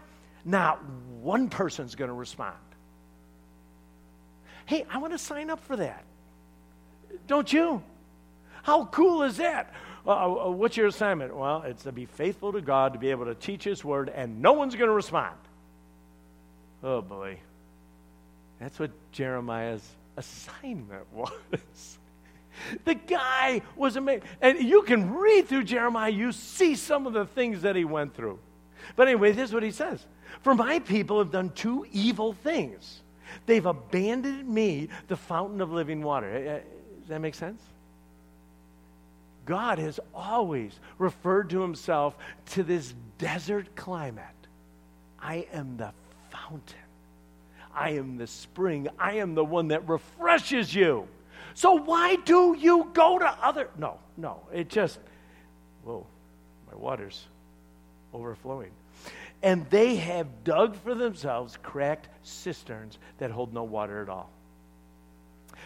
[0.45, 0.85] not
[1.21, 2.57] one person's going to respond.
[4.67, 6.05] Hey, I want to sign up for that.
[7.27, 7.83] Don't you?
[8.63, 9.73] How cool is that?
[10.07, 10.11] Uh,
[10.47, 11.37] uh, what's your assignment?
[11.37, 14.41] Well, it's to be faithful to God, to be able to teach His word, and
[14.41, 15.37] no one's going to respond.
[16.83, 17.39] Oh, boy.
[18.59, 21.99] That's what Jeremiah's assignment was.
[22.85, 24.23] The guy was amazing.
[24.41, 28.15] And you can read through Jeremiah, you see some of the things that he went
[28.15, 28.39] through.
[28.97, 30.07] But anyway, this is what he says
[30.43, 33.01] For my people have done two evil things.
[33.47, 36.31] They've abandoned me, the fountain of living water.
[36.31, 36.61] Eh, eh,
[37.01, 37.63] does that make sense?
[39.47, 42.17] God has always referred to himself
[42.51, 44.25] to this desert climate.
[45.21, 45.93] I am the
[46.31, 46.79] fountain.
[47.75, 48.89] I am the spring.
[48.99, 51.09] I am the one that refreshes you.
[51.55, 53.69] So why do you go to other?
[53.77, 54.41] No, no.
[54.53, 54.99] It just,
[55.85, 56.07] whoa,
[56.71, 57.27] my water's
[58.15, 58.71] overflowing.
[59.43, 64.31] And they have dug for themselves cracked cisterns that hold no water at all.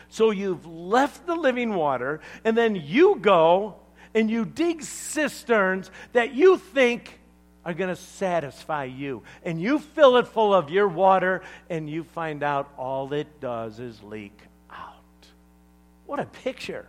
[0.09, 3.77] So you've left the living water, and then you go
[4.15, 7.21] and you dig cisterns that you think
[7.65, 9.23] are going to satisfy you.
[9.45, 13.81] And you fill it full of your water, and you find out all it does
[13.81, 14.39] is leak.
[16.07, 16.87] What a picture.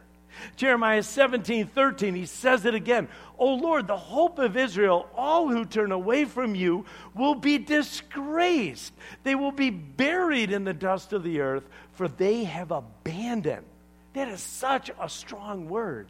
[0.55, 3.07] Jeremiah 17, 13, he says it again.
[3.37, 8.93] O Lord, the hope of Israel, all who turn away from you will be disgraced.
[9.23, 13.65] They will be buried in the dust of the earth, for they have abandoned.
[14.13, 16.07] That is such a strong word.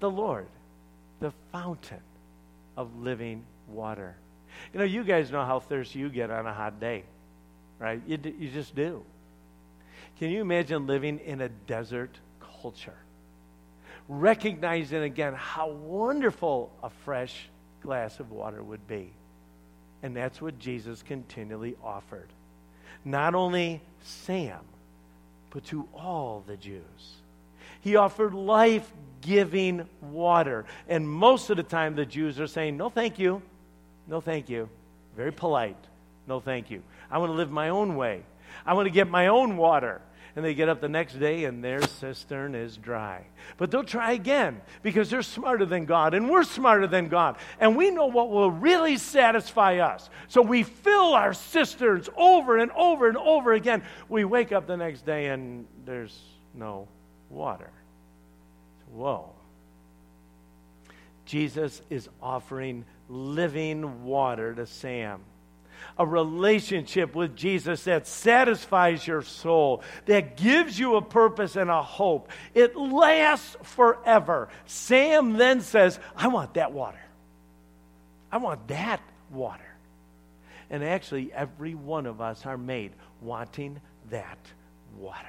[0.00, 0.46] The Lord,
[1.20, 2.00] the fountain
[2.76, 4.16] of living water.
[4.72, 7.04] You know, you guys know how thirsty you get on a hot day,
[7.78, 8.00] right?
[8.06, 9.04] You, you just do.
[10.20, 12.16] Can you imagine living in a desert
[12.60, 12.96] culture.
[14.08, 17.48] Recognizing again how wonderful a fresh
[17.82, 19.12] glass of water would be.
[20.02, 22.28] And that's what Jesus continually offered.
[23.04, 24.60] Not only Sam,
[25.50, 26.82] but to all the Jews.
[27.80, 28.90] He offered life
[29.20, 30.64] giving water.
[30.88, 33.42] And most of the time, the Jews are saying, No, thank you.
[34.06, 34.68] No, thank you.
[35.16, 35.76] Very polite.
[36.26, 36.82] No, thank you.
[37.10, 38.22] I want to live my own way.
[38.66, 40.00] I want to get my own water
[40.40, 43.26] and they get up the next day and their cistern is dry.
[43.58, 47.36] But they'll try again because they're smarter than God and we're smarter than God.
[47.60, 50.08] And we know what will really satisfy us.
[50.28, 53.82] So we fill our cisterns over and over and over again.
[54.08, 56.18] We wake up the next day and there's
[56.54, 56.88] no
[57.28, 57.70] water.
[58.94, 59.28] Whoa.
[61.26, 65.20] Jesus is offering living water to Sam
[65.98, 71.82] a relationship with Jesus that satisfies your soul, that gives you a purpose and a
[71.82, 72.30] hope.
[72.54, 74.48] It lasts forever.
[74.66, 77.00] Sam then says, I want that water.
[78.32, 79.00] I want that
[79.30, 79.62] water.
[80.70, 84.38] And actually, every one of us are made wanting that
[84.96, 85.26] water.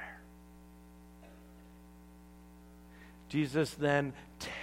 [3.28, 4.12] Jesus then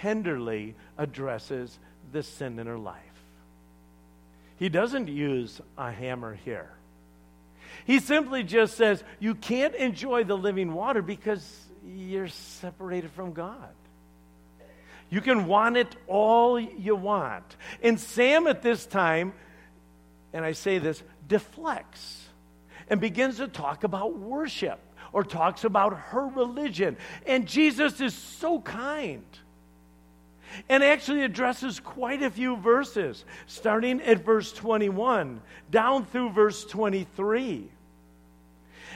[0.00, 1.78] tenderly addresses
[2.12, 3.09] the sin in her life.
[4.60, 6.70] He doesn't use a hammer here.
[7.86, 11.42] He simply just says, You can't enjoy the living water because
[11.82, 13.70] you're separated from God.
[15.08, 17.56] You can want it all you want.
[17.82, 19.32] And Sam at this time,
[20.34, 22.28] and I say this, deflects
[22.86, 24.78] and begins to talk about worship
[25.14, 26.98] or talks about her religion.
[27.26, 29.24] And Jesus is so kind
[30.68, 35.40] and actually addresses quite a few verses, starting at verse 21
[35.70, 37.68] down through verse 23.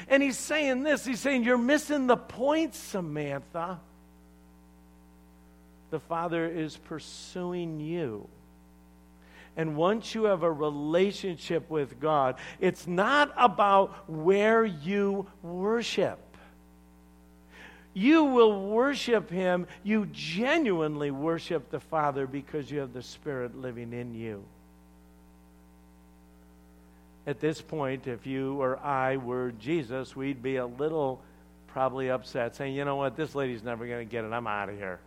[0.09, 3.81] And he's saying this he's saying, You're missing the point, Samantha.
[5.91, 8.29] The Father is pursuing you.
[9.57, 16.19] And once you have a relationship with God, it's not about where you worship
[17.95, 19.67] you will worship him.
[19.85, 24.45] You genuinely worship the Father because you have the Spirit living in you.
[27.27, 31.23] At this point, if you or I were Jesus, we'd be a little
[31.69, 34.33] probably upset, saying, you know what, this lady's never going to get it.
[34.33, 35.01] I'm out of here.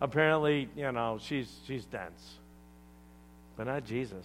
[0.00, 2.38] Apparently, you know, she's, she's dense.
[3.56, 4.24] But not Jesus.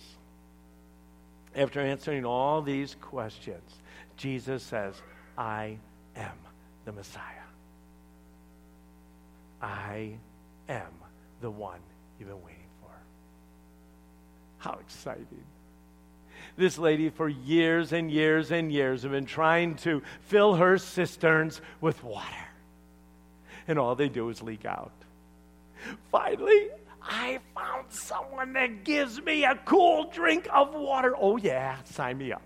[1.56, 3.70] After answering all these questions,
[4.16, 4.96] Jesus says,
[5.38, 5.78] I
[6.16, 6.38] am
[6.86, 7.43] the Messiah.
[9.64, 10.18] I
[10.68, 10.92] am
[11.40, 11.80] the one
[12.20, 12.92] you've been waiting for.
[14.58, 15.46] How exciting.
[16.58, 21.62] This lady, for years and years and years, have been trying to fill her cisterns
[21.80, 22.28] with water.
[23.68, 24.92] And all they do is leak out.
[26.12, 26.68] Finally,
[27.02, 31.16] I found someone that gives me a cool drink of water.
[31.18, 32.42] Oh, yeah, sign me up.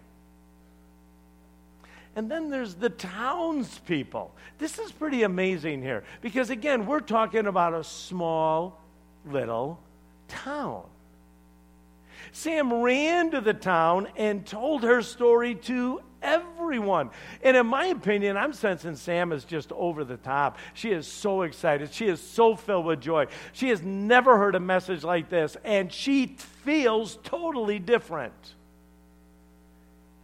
[2.18, 4.34] And then there's the townspeople.
[4.58, 8.82] This is pretty amazing here because, again, we're talking about a small
[9.24, 9.80] little
[10.28, 10.82] town.
[12.32, 17.12] Sam ran to the town and told her story to everyone.
[17.44, 20.58] And in my opinion, I'm sensing Sam is just over the top.
[20.74, 21.94] She is so excited.
[21.94, 23.28] She is so filled with joy.
[23.54, 28.56] She has never heard a message like this, and she feels totally different.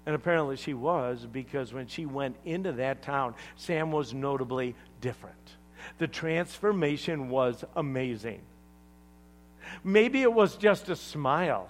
[0.05, 5.35] And apparently she was because when she went into that town, Sam was notably different.
[5.97, 8.41] The transformation was amazing.
[9.83, 11.69] Maybe it was just a smile.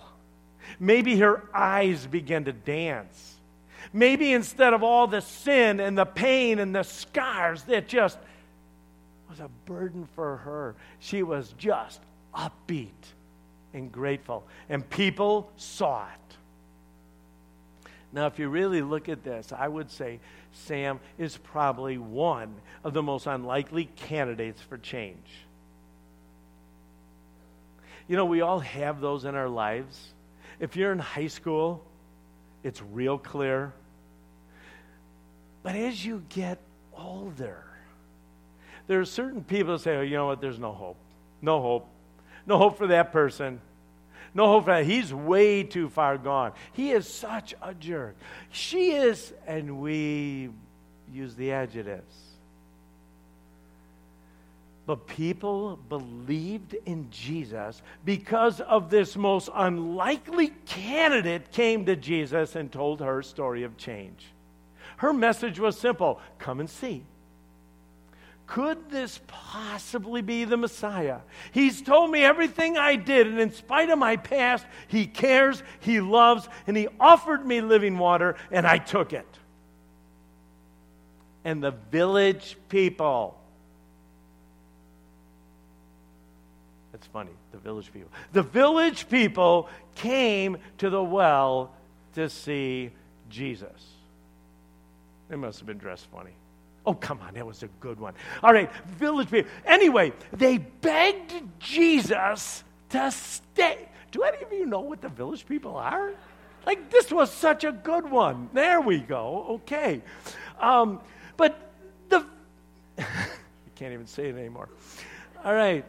[0.79, 3.35] Maybe her eyes began to dance.
[3.91, 8.17] Maybe instead of all the sin and the pain and the scars that just
[9.29, 11.99] was a burden for her, she was just
[12.33, 12.89] upbeat
[13.73, 14.45] and grateful.
[14.69, 16.22] And people saw it.
[18.13, 20.19] Now, if you really look at this, I would say
[20.51, 22.53] Sam is probably one
[22.83, 25.45] of the most unlikely candidates for change.
[28.07, 30.13] You know, we all have those in our lives.
[30.59, 31.83] If you're in high school,
[32.63, 33.73] it's real clear.
[35.63, 36.59] But as you get
[36.95, 37.63] older,
[38.87, 40.97] There are certain people that say, oh, you know what, there's no hope.
[41.41, 41.87] No hope.
[42.45, 43.61] No hope for that person.
[44.33, 44.85] No hope for that.
[44.85, 46.53] He's way too far gone.
[46.73, 48.15] He is such a jerk.
[48.51, 50.49] She is, and we
[51.11, 52.15] use the adjectives.
[54.85, 62.71] But people believed in Jesus because of this most unlikely candidate came to Jesus and
[62.71, 64.25] told her story of change.
[64.97, 67.03] Her message was simple come and see.
[68.45, 71.19] Could this possibly be the Messiah?
[71.51, 76.01] He's told me everything I did, and in spite of my past, He cares, He
[76.01, 79.27] loves, and He offered me living water, and I took it.
[81.45, 83.37] And the village people,
[86.91, 88.09] that's funny, the village people.
[88.33, 91.71] The village people came to the well
[92.15, 92.91] to see
[93.29, 93.87] Jesus.
[95.29, 96.33] They must have been dressed funny.
[96.85, 98.13] Oh, come on, that was a good one.
[98.41, 99.49] All right, village people.
[99.65, 103.87] Anyway, they begged Jesus to stay.
[104.11, 106.11] Do any of you know what the village people are?
[106.65, 108.49] Like, this was such a good one.
[108.53, 109.45] There we go.
[109.49, 110.01] Okay.
[110.59, 111.01] Um,
[111.37, 111.71] but
[112.09, 112.25] the.
[112.97, 113.05] you
[113.75, 114.69] can't even say it anymore.
[115.43, 115.85] All right.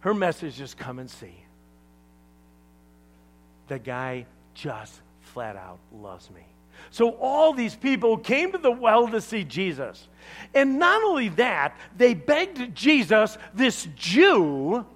[0.00, 1.44] Her message is come and see.
[3.66, 6.46] The guy just flat out loves me.
[6.90, 10.08] So all these people came to the well to see Jesus.
[10.54, 14.86] And not only that, they begged Jesus, this Jew,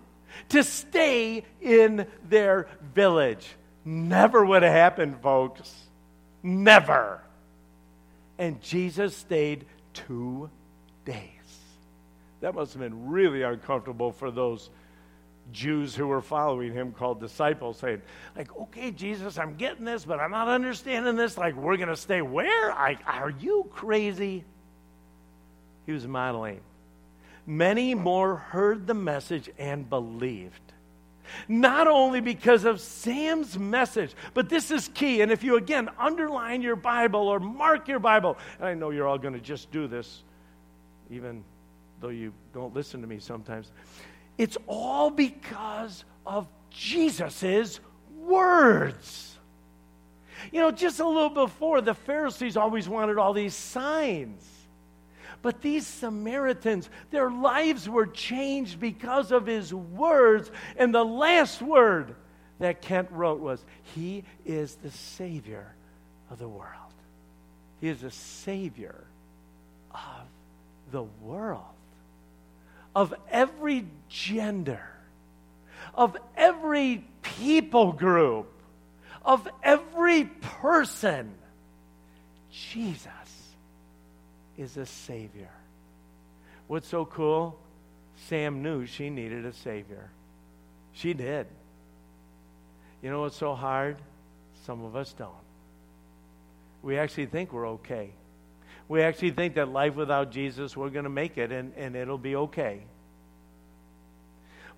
[0.51, 3.47] to stay in their village.
[3.85, 5.75] Never would have happened, folks.
[6.43, 7.21] Never.
[8.39, 9.65] And Jesus stayed
[9.95, 10.51] two
[11.05, 11.29] days.
[12.41, 14.71] That must have been really uncomfortable for those
[15.51, 18.03] Jews who were following him called disciples saying,
[18.37, 21.37] like, okay, Jesus, I'm getting this, but I'm not understanding this.
[21.37, 22.71] Like, we're going to stay where?
[22.73, 24.45] I, are you crazy?
[25.87, 26.61] He was modeling.
[27.47, 30.61] Many more heard the message and believed.
[31.49, 35.23] Not only because of Sam's message, but this is key.
[35.23, 39.09] And if you again underline your Bible or mark your Bible, and I know you're
[39.09, 40.23] all going to just do this,
[41.11, 41.43] even
[42.01, 43.71] though you don't listen to me sometimes.
[44.43, 47.79] It's all because of Jesus'
[48.19, 49.39] words.
[50.51, 54.45] You know, just a little before, the Pharisees always wanted all these signs.
[55.43, 60.51] But these Samaritans, their lives were changed because of his words.
[60.77, 62.17] And the last word
[62.59, 63.65] that Kent wrote was,
[63.95, 65.73] He is the Savior
[66.33, 66.95] of the world.
[67.81, 69.05] He is the Savior
[69.93, 70.27] of
[70.91, 71.72] the world
[72.95, 74.87] of every gender,
[75.95, 78.53] of every people group,
[79.25, 81.35] of every person.
[82.51, 83.09] Jesus
[84.59, 85.51] is a Savior.
[86.67, 87.59] What's so cool?
[88.29, 90.11] Sam knew she needed a Savior.
[90.93, 91.47] She did.
[93.03, 93.97] You know what's so hard?
[94.65, 95.31] Some of us don't.
[96.83, 98.11] We actually think we're okay
[98.93, 102.19] we actually think that life without Jesus, we're going to make it and, and it'll
[102.19, 102.83] be okay.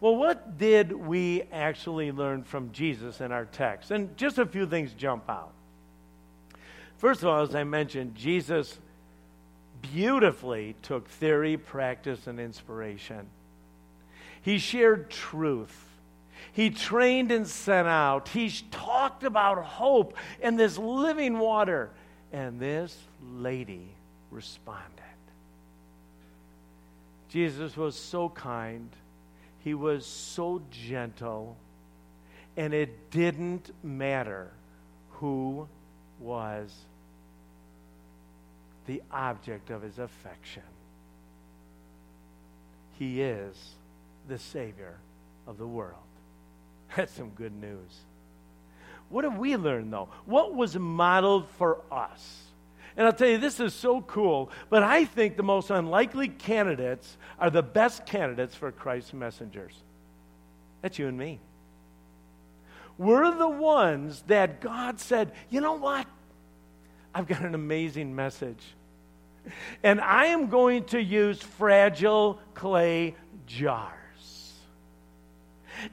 [0.00, 3.90] Well, what did we actually learn from Jesus in our text?
[3.90, 5.50] And just a few things jump out.
[6.98, 8.78] First of all, as I mentioned, Jesus
[9.82, 13.26] beautifully took theory, practice, and inspiration.
[14.42, 15.88] He shared truth.
[16.52, 18.28] He trained and sent out.
[18.28, 21.90] He talked about hope and this living water.
[22.32, 22.96] And this
[23.32, 23.94] lady
[24.34, 24.90] responded.
[27.28, 28.90] Jesus was so kind,
[29.60, 31.56] he was so gentle,
[32.56, 34.50] and it didn't matter
[35.12, 35.66] who
[36.20, 36.72] was
[38.86, 40.62] the object of his affection.
[42.98, 43.56] He is
[44.28, 44.98] the Savior
[45.46, 45.94] of the world.
[46.96, 48.00] That's some good news.
[49.08, 50.08] What have we learned, though?
[50.24, 52.44] What was modeled for us?
[52.96, 57.16] And I'll tell you, this is so cool, but I think the most unlikely candidates
[57.40, 59.74] are the best candidates for Christ's messengers.
[60.80, 61.40] That's you and me.
[62.96, 66.06] We're the ones that God said, you know what?
[67.12, 68.62] I've got an amazing message.
[69.82, 73.16] And I am going to use fragile clay
[73.46, 73.92] jars.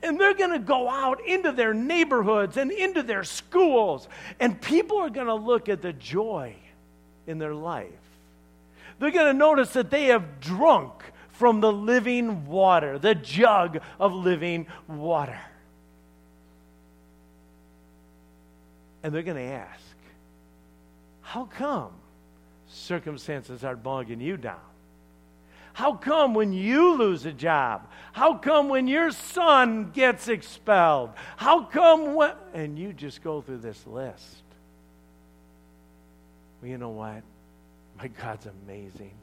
[0.03, 4.07] And they're going to go out into their neighborhoods and into their schools.
[4.39, 6.55] And people are going to look at the joy
[7.27, 7.89] in their life.
[8.99, 10.93] They're going to notice that they have drunk
[11.29, 15.39] from the living water, the jug of living water.
[19.03, 19.95] And they're going to ask,
[21.21, 21.91] How come
[22.67, 24.59] circumstances are bogging you down?
[25.73, 27.87] How come when you lose a job?
[28.13, 31.11] How come when your son gets expelled?
[31.37, 32.33] How come when.
[32.53, 34.43] And you just go through this list.
[36.61, 37.23] Well, you know what?
[37.97, 39.13] My God's amazing.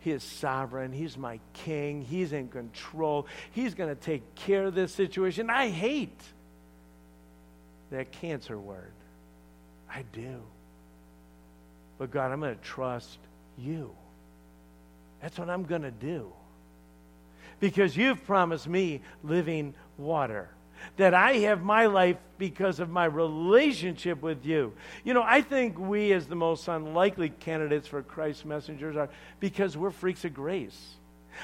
[0.00, 0.92] He is sovereign.
[0.92, 2.02] He's my king.
[2.02, 3.26] He's in control.
[3.52, 5.50] He's going to take care of this situation.
[5.50, 6.20] I hate
[7.90, 8.92] that cancer word.
[9.90, 10.40] I do.
[11.98, 13.18] But God, I'm going to trust
[13.58, 13.90] you.
[15.20, 16.32] That's what I'm going to do.
[17.58, 20.48] Because you've promised me living water.
[20.96, 24.72] That I have my life because of my relationship with you.
[25.04, 29.08] You know, I think we, as the most unlikely candidates for Christ's messengers, are
[29.40, 30.96] because we're freaks of grace.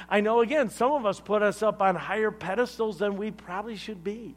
[0.08, 3.76] I know, again, some of us put us up on higher pedestals than we probably
[3.76, 4.34] should be.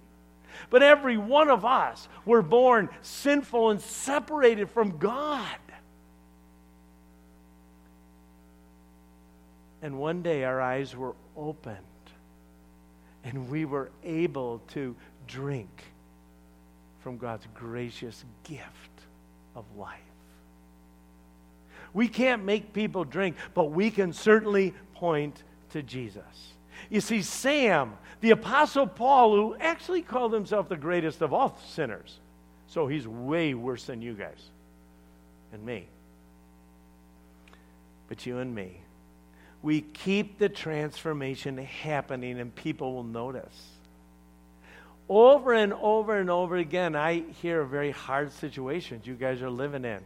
[0.70, 5.58] But every one of us were born sinful and separated from God.
[9.82, 11.89] And one day our eyes were opened
[13.24, 14.96] and we were able to
[15.28, 15.84] drink
[17.02, 18.66] from God's gracious gift
[19.56, 20.00] of life.
[21.94, 26.54] We can't make people drink, but we can certainly point to Jesus.
[26.90, 32.20] You see, Sam, the Apostle Paul, who actually called himself the greatest of all sinners,
[32.68, 34.50] so he's way worse than you guys
[35.52, 35.88] and me.
[38.08, 38.82] But you and me,
[39.62, 43.68] we keep the transformation happening and people will notice.
[45.10, 49.84] Over and over and over again, I hear very hard situations you guys are living
[49.84, 50.00] in.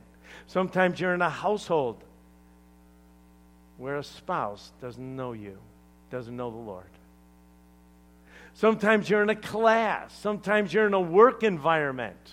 [0.48, 2.02] Sometimes you're in a household
[3.78, 5.58] where a spouse doesn't know you,
[6.10, 6.86] doesn't know the Lord.
[8.56, 10.14] Sometimes you're in a class.
[10.20, 12.32] Sometimes you're in a work environment.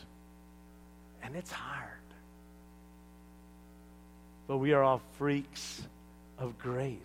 [1.23, 1.89] And it's hard.
[4.47, 5.83] But we are all freaks
[6.41, 6.99] of grace.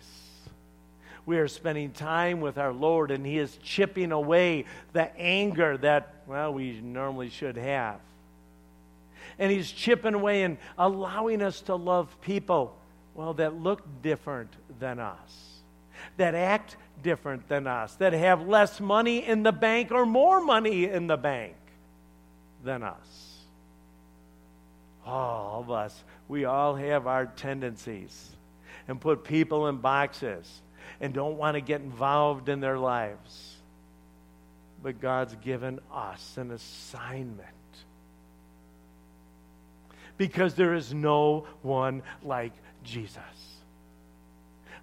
[1.26, 6.14] We are spending time with our Lord, and He is chipping away the anger that,
[6.26, 8.00] well, we normally should have.
[9.38, 12.76] And He's chipping away and allowing us to love people,
[13.14, 15.60] well, that look different than us,
[16.16, 20.84] that act different than us, that have less money in the bank or more money
[20.84, 21.56] in the bank
[22.64, 23.34] than us.
[25.04, 28.35] All of us, we all have our tendencies
[28.88, 30.62] and put people in boxes
[31.00, 33.56] and don't want to get involved in their lives.
[34.82, 37.48] But God's given us an assignment.
[40.16, 42.52] Because there is no one like
[42.84, 43.22] Jesus.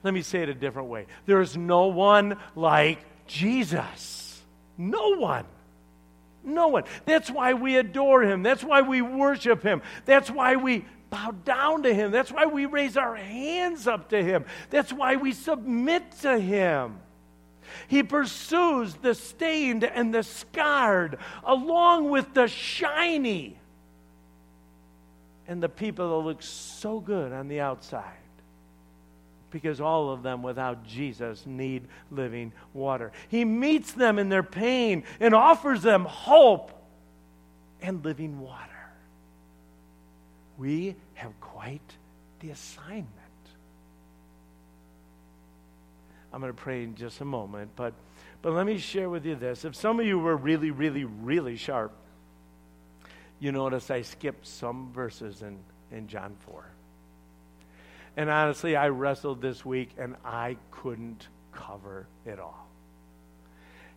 [0.04, 1.08] Let me say it a different way.
[1.26, 4.42] There is no one like Jesus.
[4.78, 5.46] No one.
[6.44, 6.84] No one.
[7.06, 8.44] That's why we adore him.
[8.44, 9.82] That's why we worship him.
[10.06, 12.10] That's why we bow down to him.
[12.10, 14.46] That's why we raise our hands up to him.
[14.72, 16.98] That's why we submit to him.
[17.88, 23.60] He pursues the stained and the scarred along with the shiny
[25.48, 28.18] and the people that look so good on the outside
[29.52, 33.12] because all of them without Jesus need living water.
[33.28, 36.72] He meets them in their pain and offers them hope
[37.84, 38.72] and living water.
[40.58, 41.96] We have quite
[42.40, 43.08] the assignment.
[46.32, 47.94] I'm going to pray in just a moment, but,
[48.42, 49.66] but let me share with you this.
[49.66, 51.94] If some of you were really, really, really sharp,
[53.40, 55.60] you notice I skipped some verses in,
[55.92, 56.66] in John 4.
[58.18, 62.63] And honestly, I wrestled this week and I couldn't cover it all.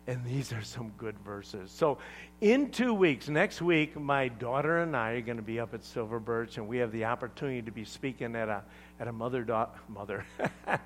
[0.07, 1.69] And these are some good verses.
[1.69, 1.97] So,
[2.39, 5.83] in two weeks, next week, my daughter and I are going to be up at
[5.83, 8.63] Silver Birch, and we have the opportunity to be speaking at a
[9.01, 10.23] at a mother daughter mother,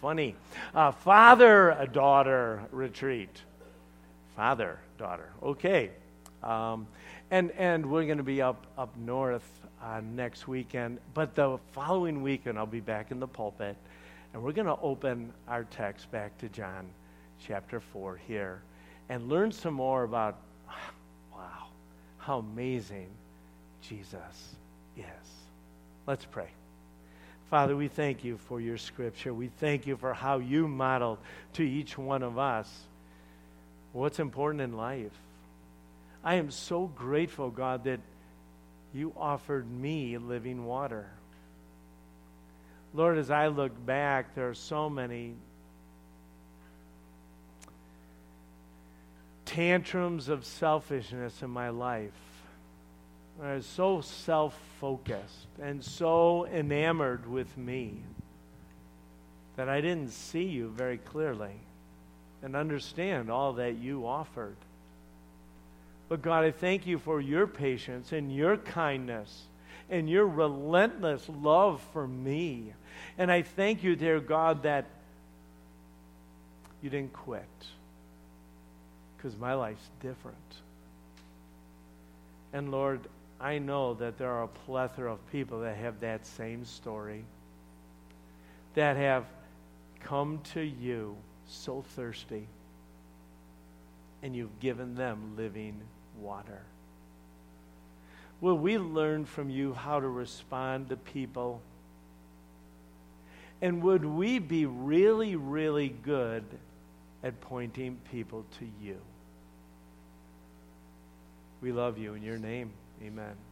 [0.00, 0.34] funny,
[0.74, 3.42] uh, father daughter retreat,
[4.34, 5.30] father daughter.
[5.40, 5.90] Okay,
[6.42, 6.88] um,
[7.30, 9.48] and and we're going to be up up north
[9.80, 10.98] uh, next weekend.
[11.14, 13.76] But the following weekend, I'll be back in the pulpit,
[14.32, 16.86] and we're going to open our text back to John
[17.46, 18.62] chapter 4 here
[19.08, 20.36] and learn some more about,
[21.32, 21.66] wow,
[22.18, 23.08] how amazing
[23.82, 24.54] Jesus
[24.96, 25.04] is.
[26.06, 26.48] Let's pray.
[27.50, 29.32] Father, we thank you for your scripture.
[29.32, 31.18] We thank you for how you modeled
[31.54, 32.68] to each one of us
[33.92, 35.12] what's important in life.
[36.24, 38.00] I am so grateful, God, that
[38.92, 41.06] you offered me living water.
[42.92, 45.34] Lord, as I look back, there are so many
[49.54, 52.10] tantrums of selfishness in my life.
[53.40, 58.02] Uh, I was so self focused and so enamored with me
[59.54, 61.54] that I didn't see you very clearly
[62.42, 64.56] and understand all that you offered.
[66.08, 69.44] But God, I thank you for your patience and your kindness
[69.88, 72.72] and your relentless love for me.
[73.18, 74.86] And I thank you, dear God, that
[76.82, 77.44] you didn't quit
[79.24, 80.36] because my life's different.
[82.52, 83.00] And Lord,
[83.40, 87.24] I know that there are a plethora of people that have that same story,
[88.74, 89.24] that have
[90.00, 91.16] come to you
[91.46, 92.46] so thirsty,
[94.22, 95.80] and you've given them living
[96.20, 96.60] water.
[98.42, 101.62] Will we learn from you how to respond to people?
[103.62, 106.44] And would we be really, really good
[107.22, 109.00] at pointing people to you?
[111.64, 112.74] We love you in your name.
[113.02, 113.43] Amen.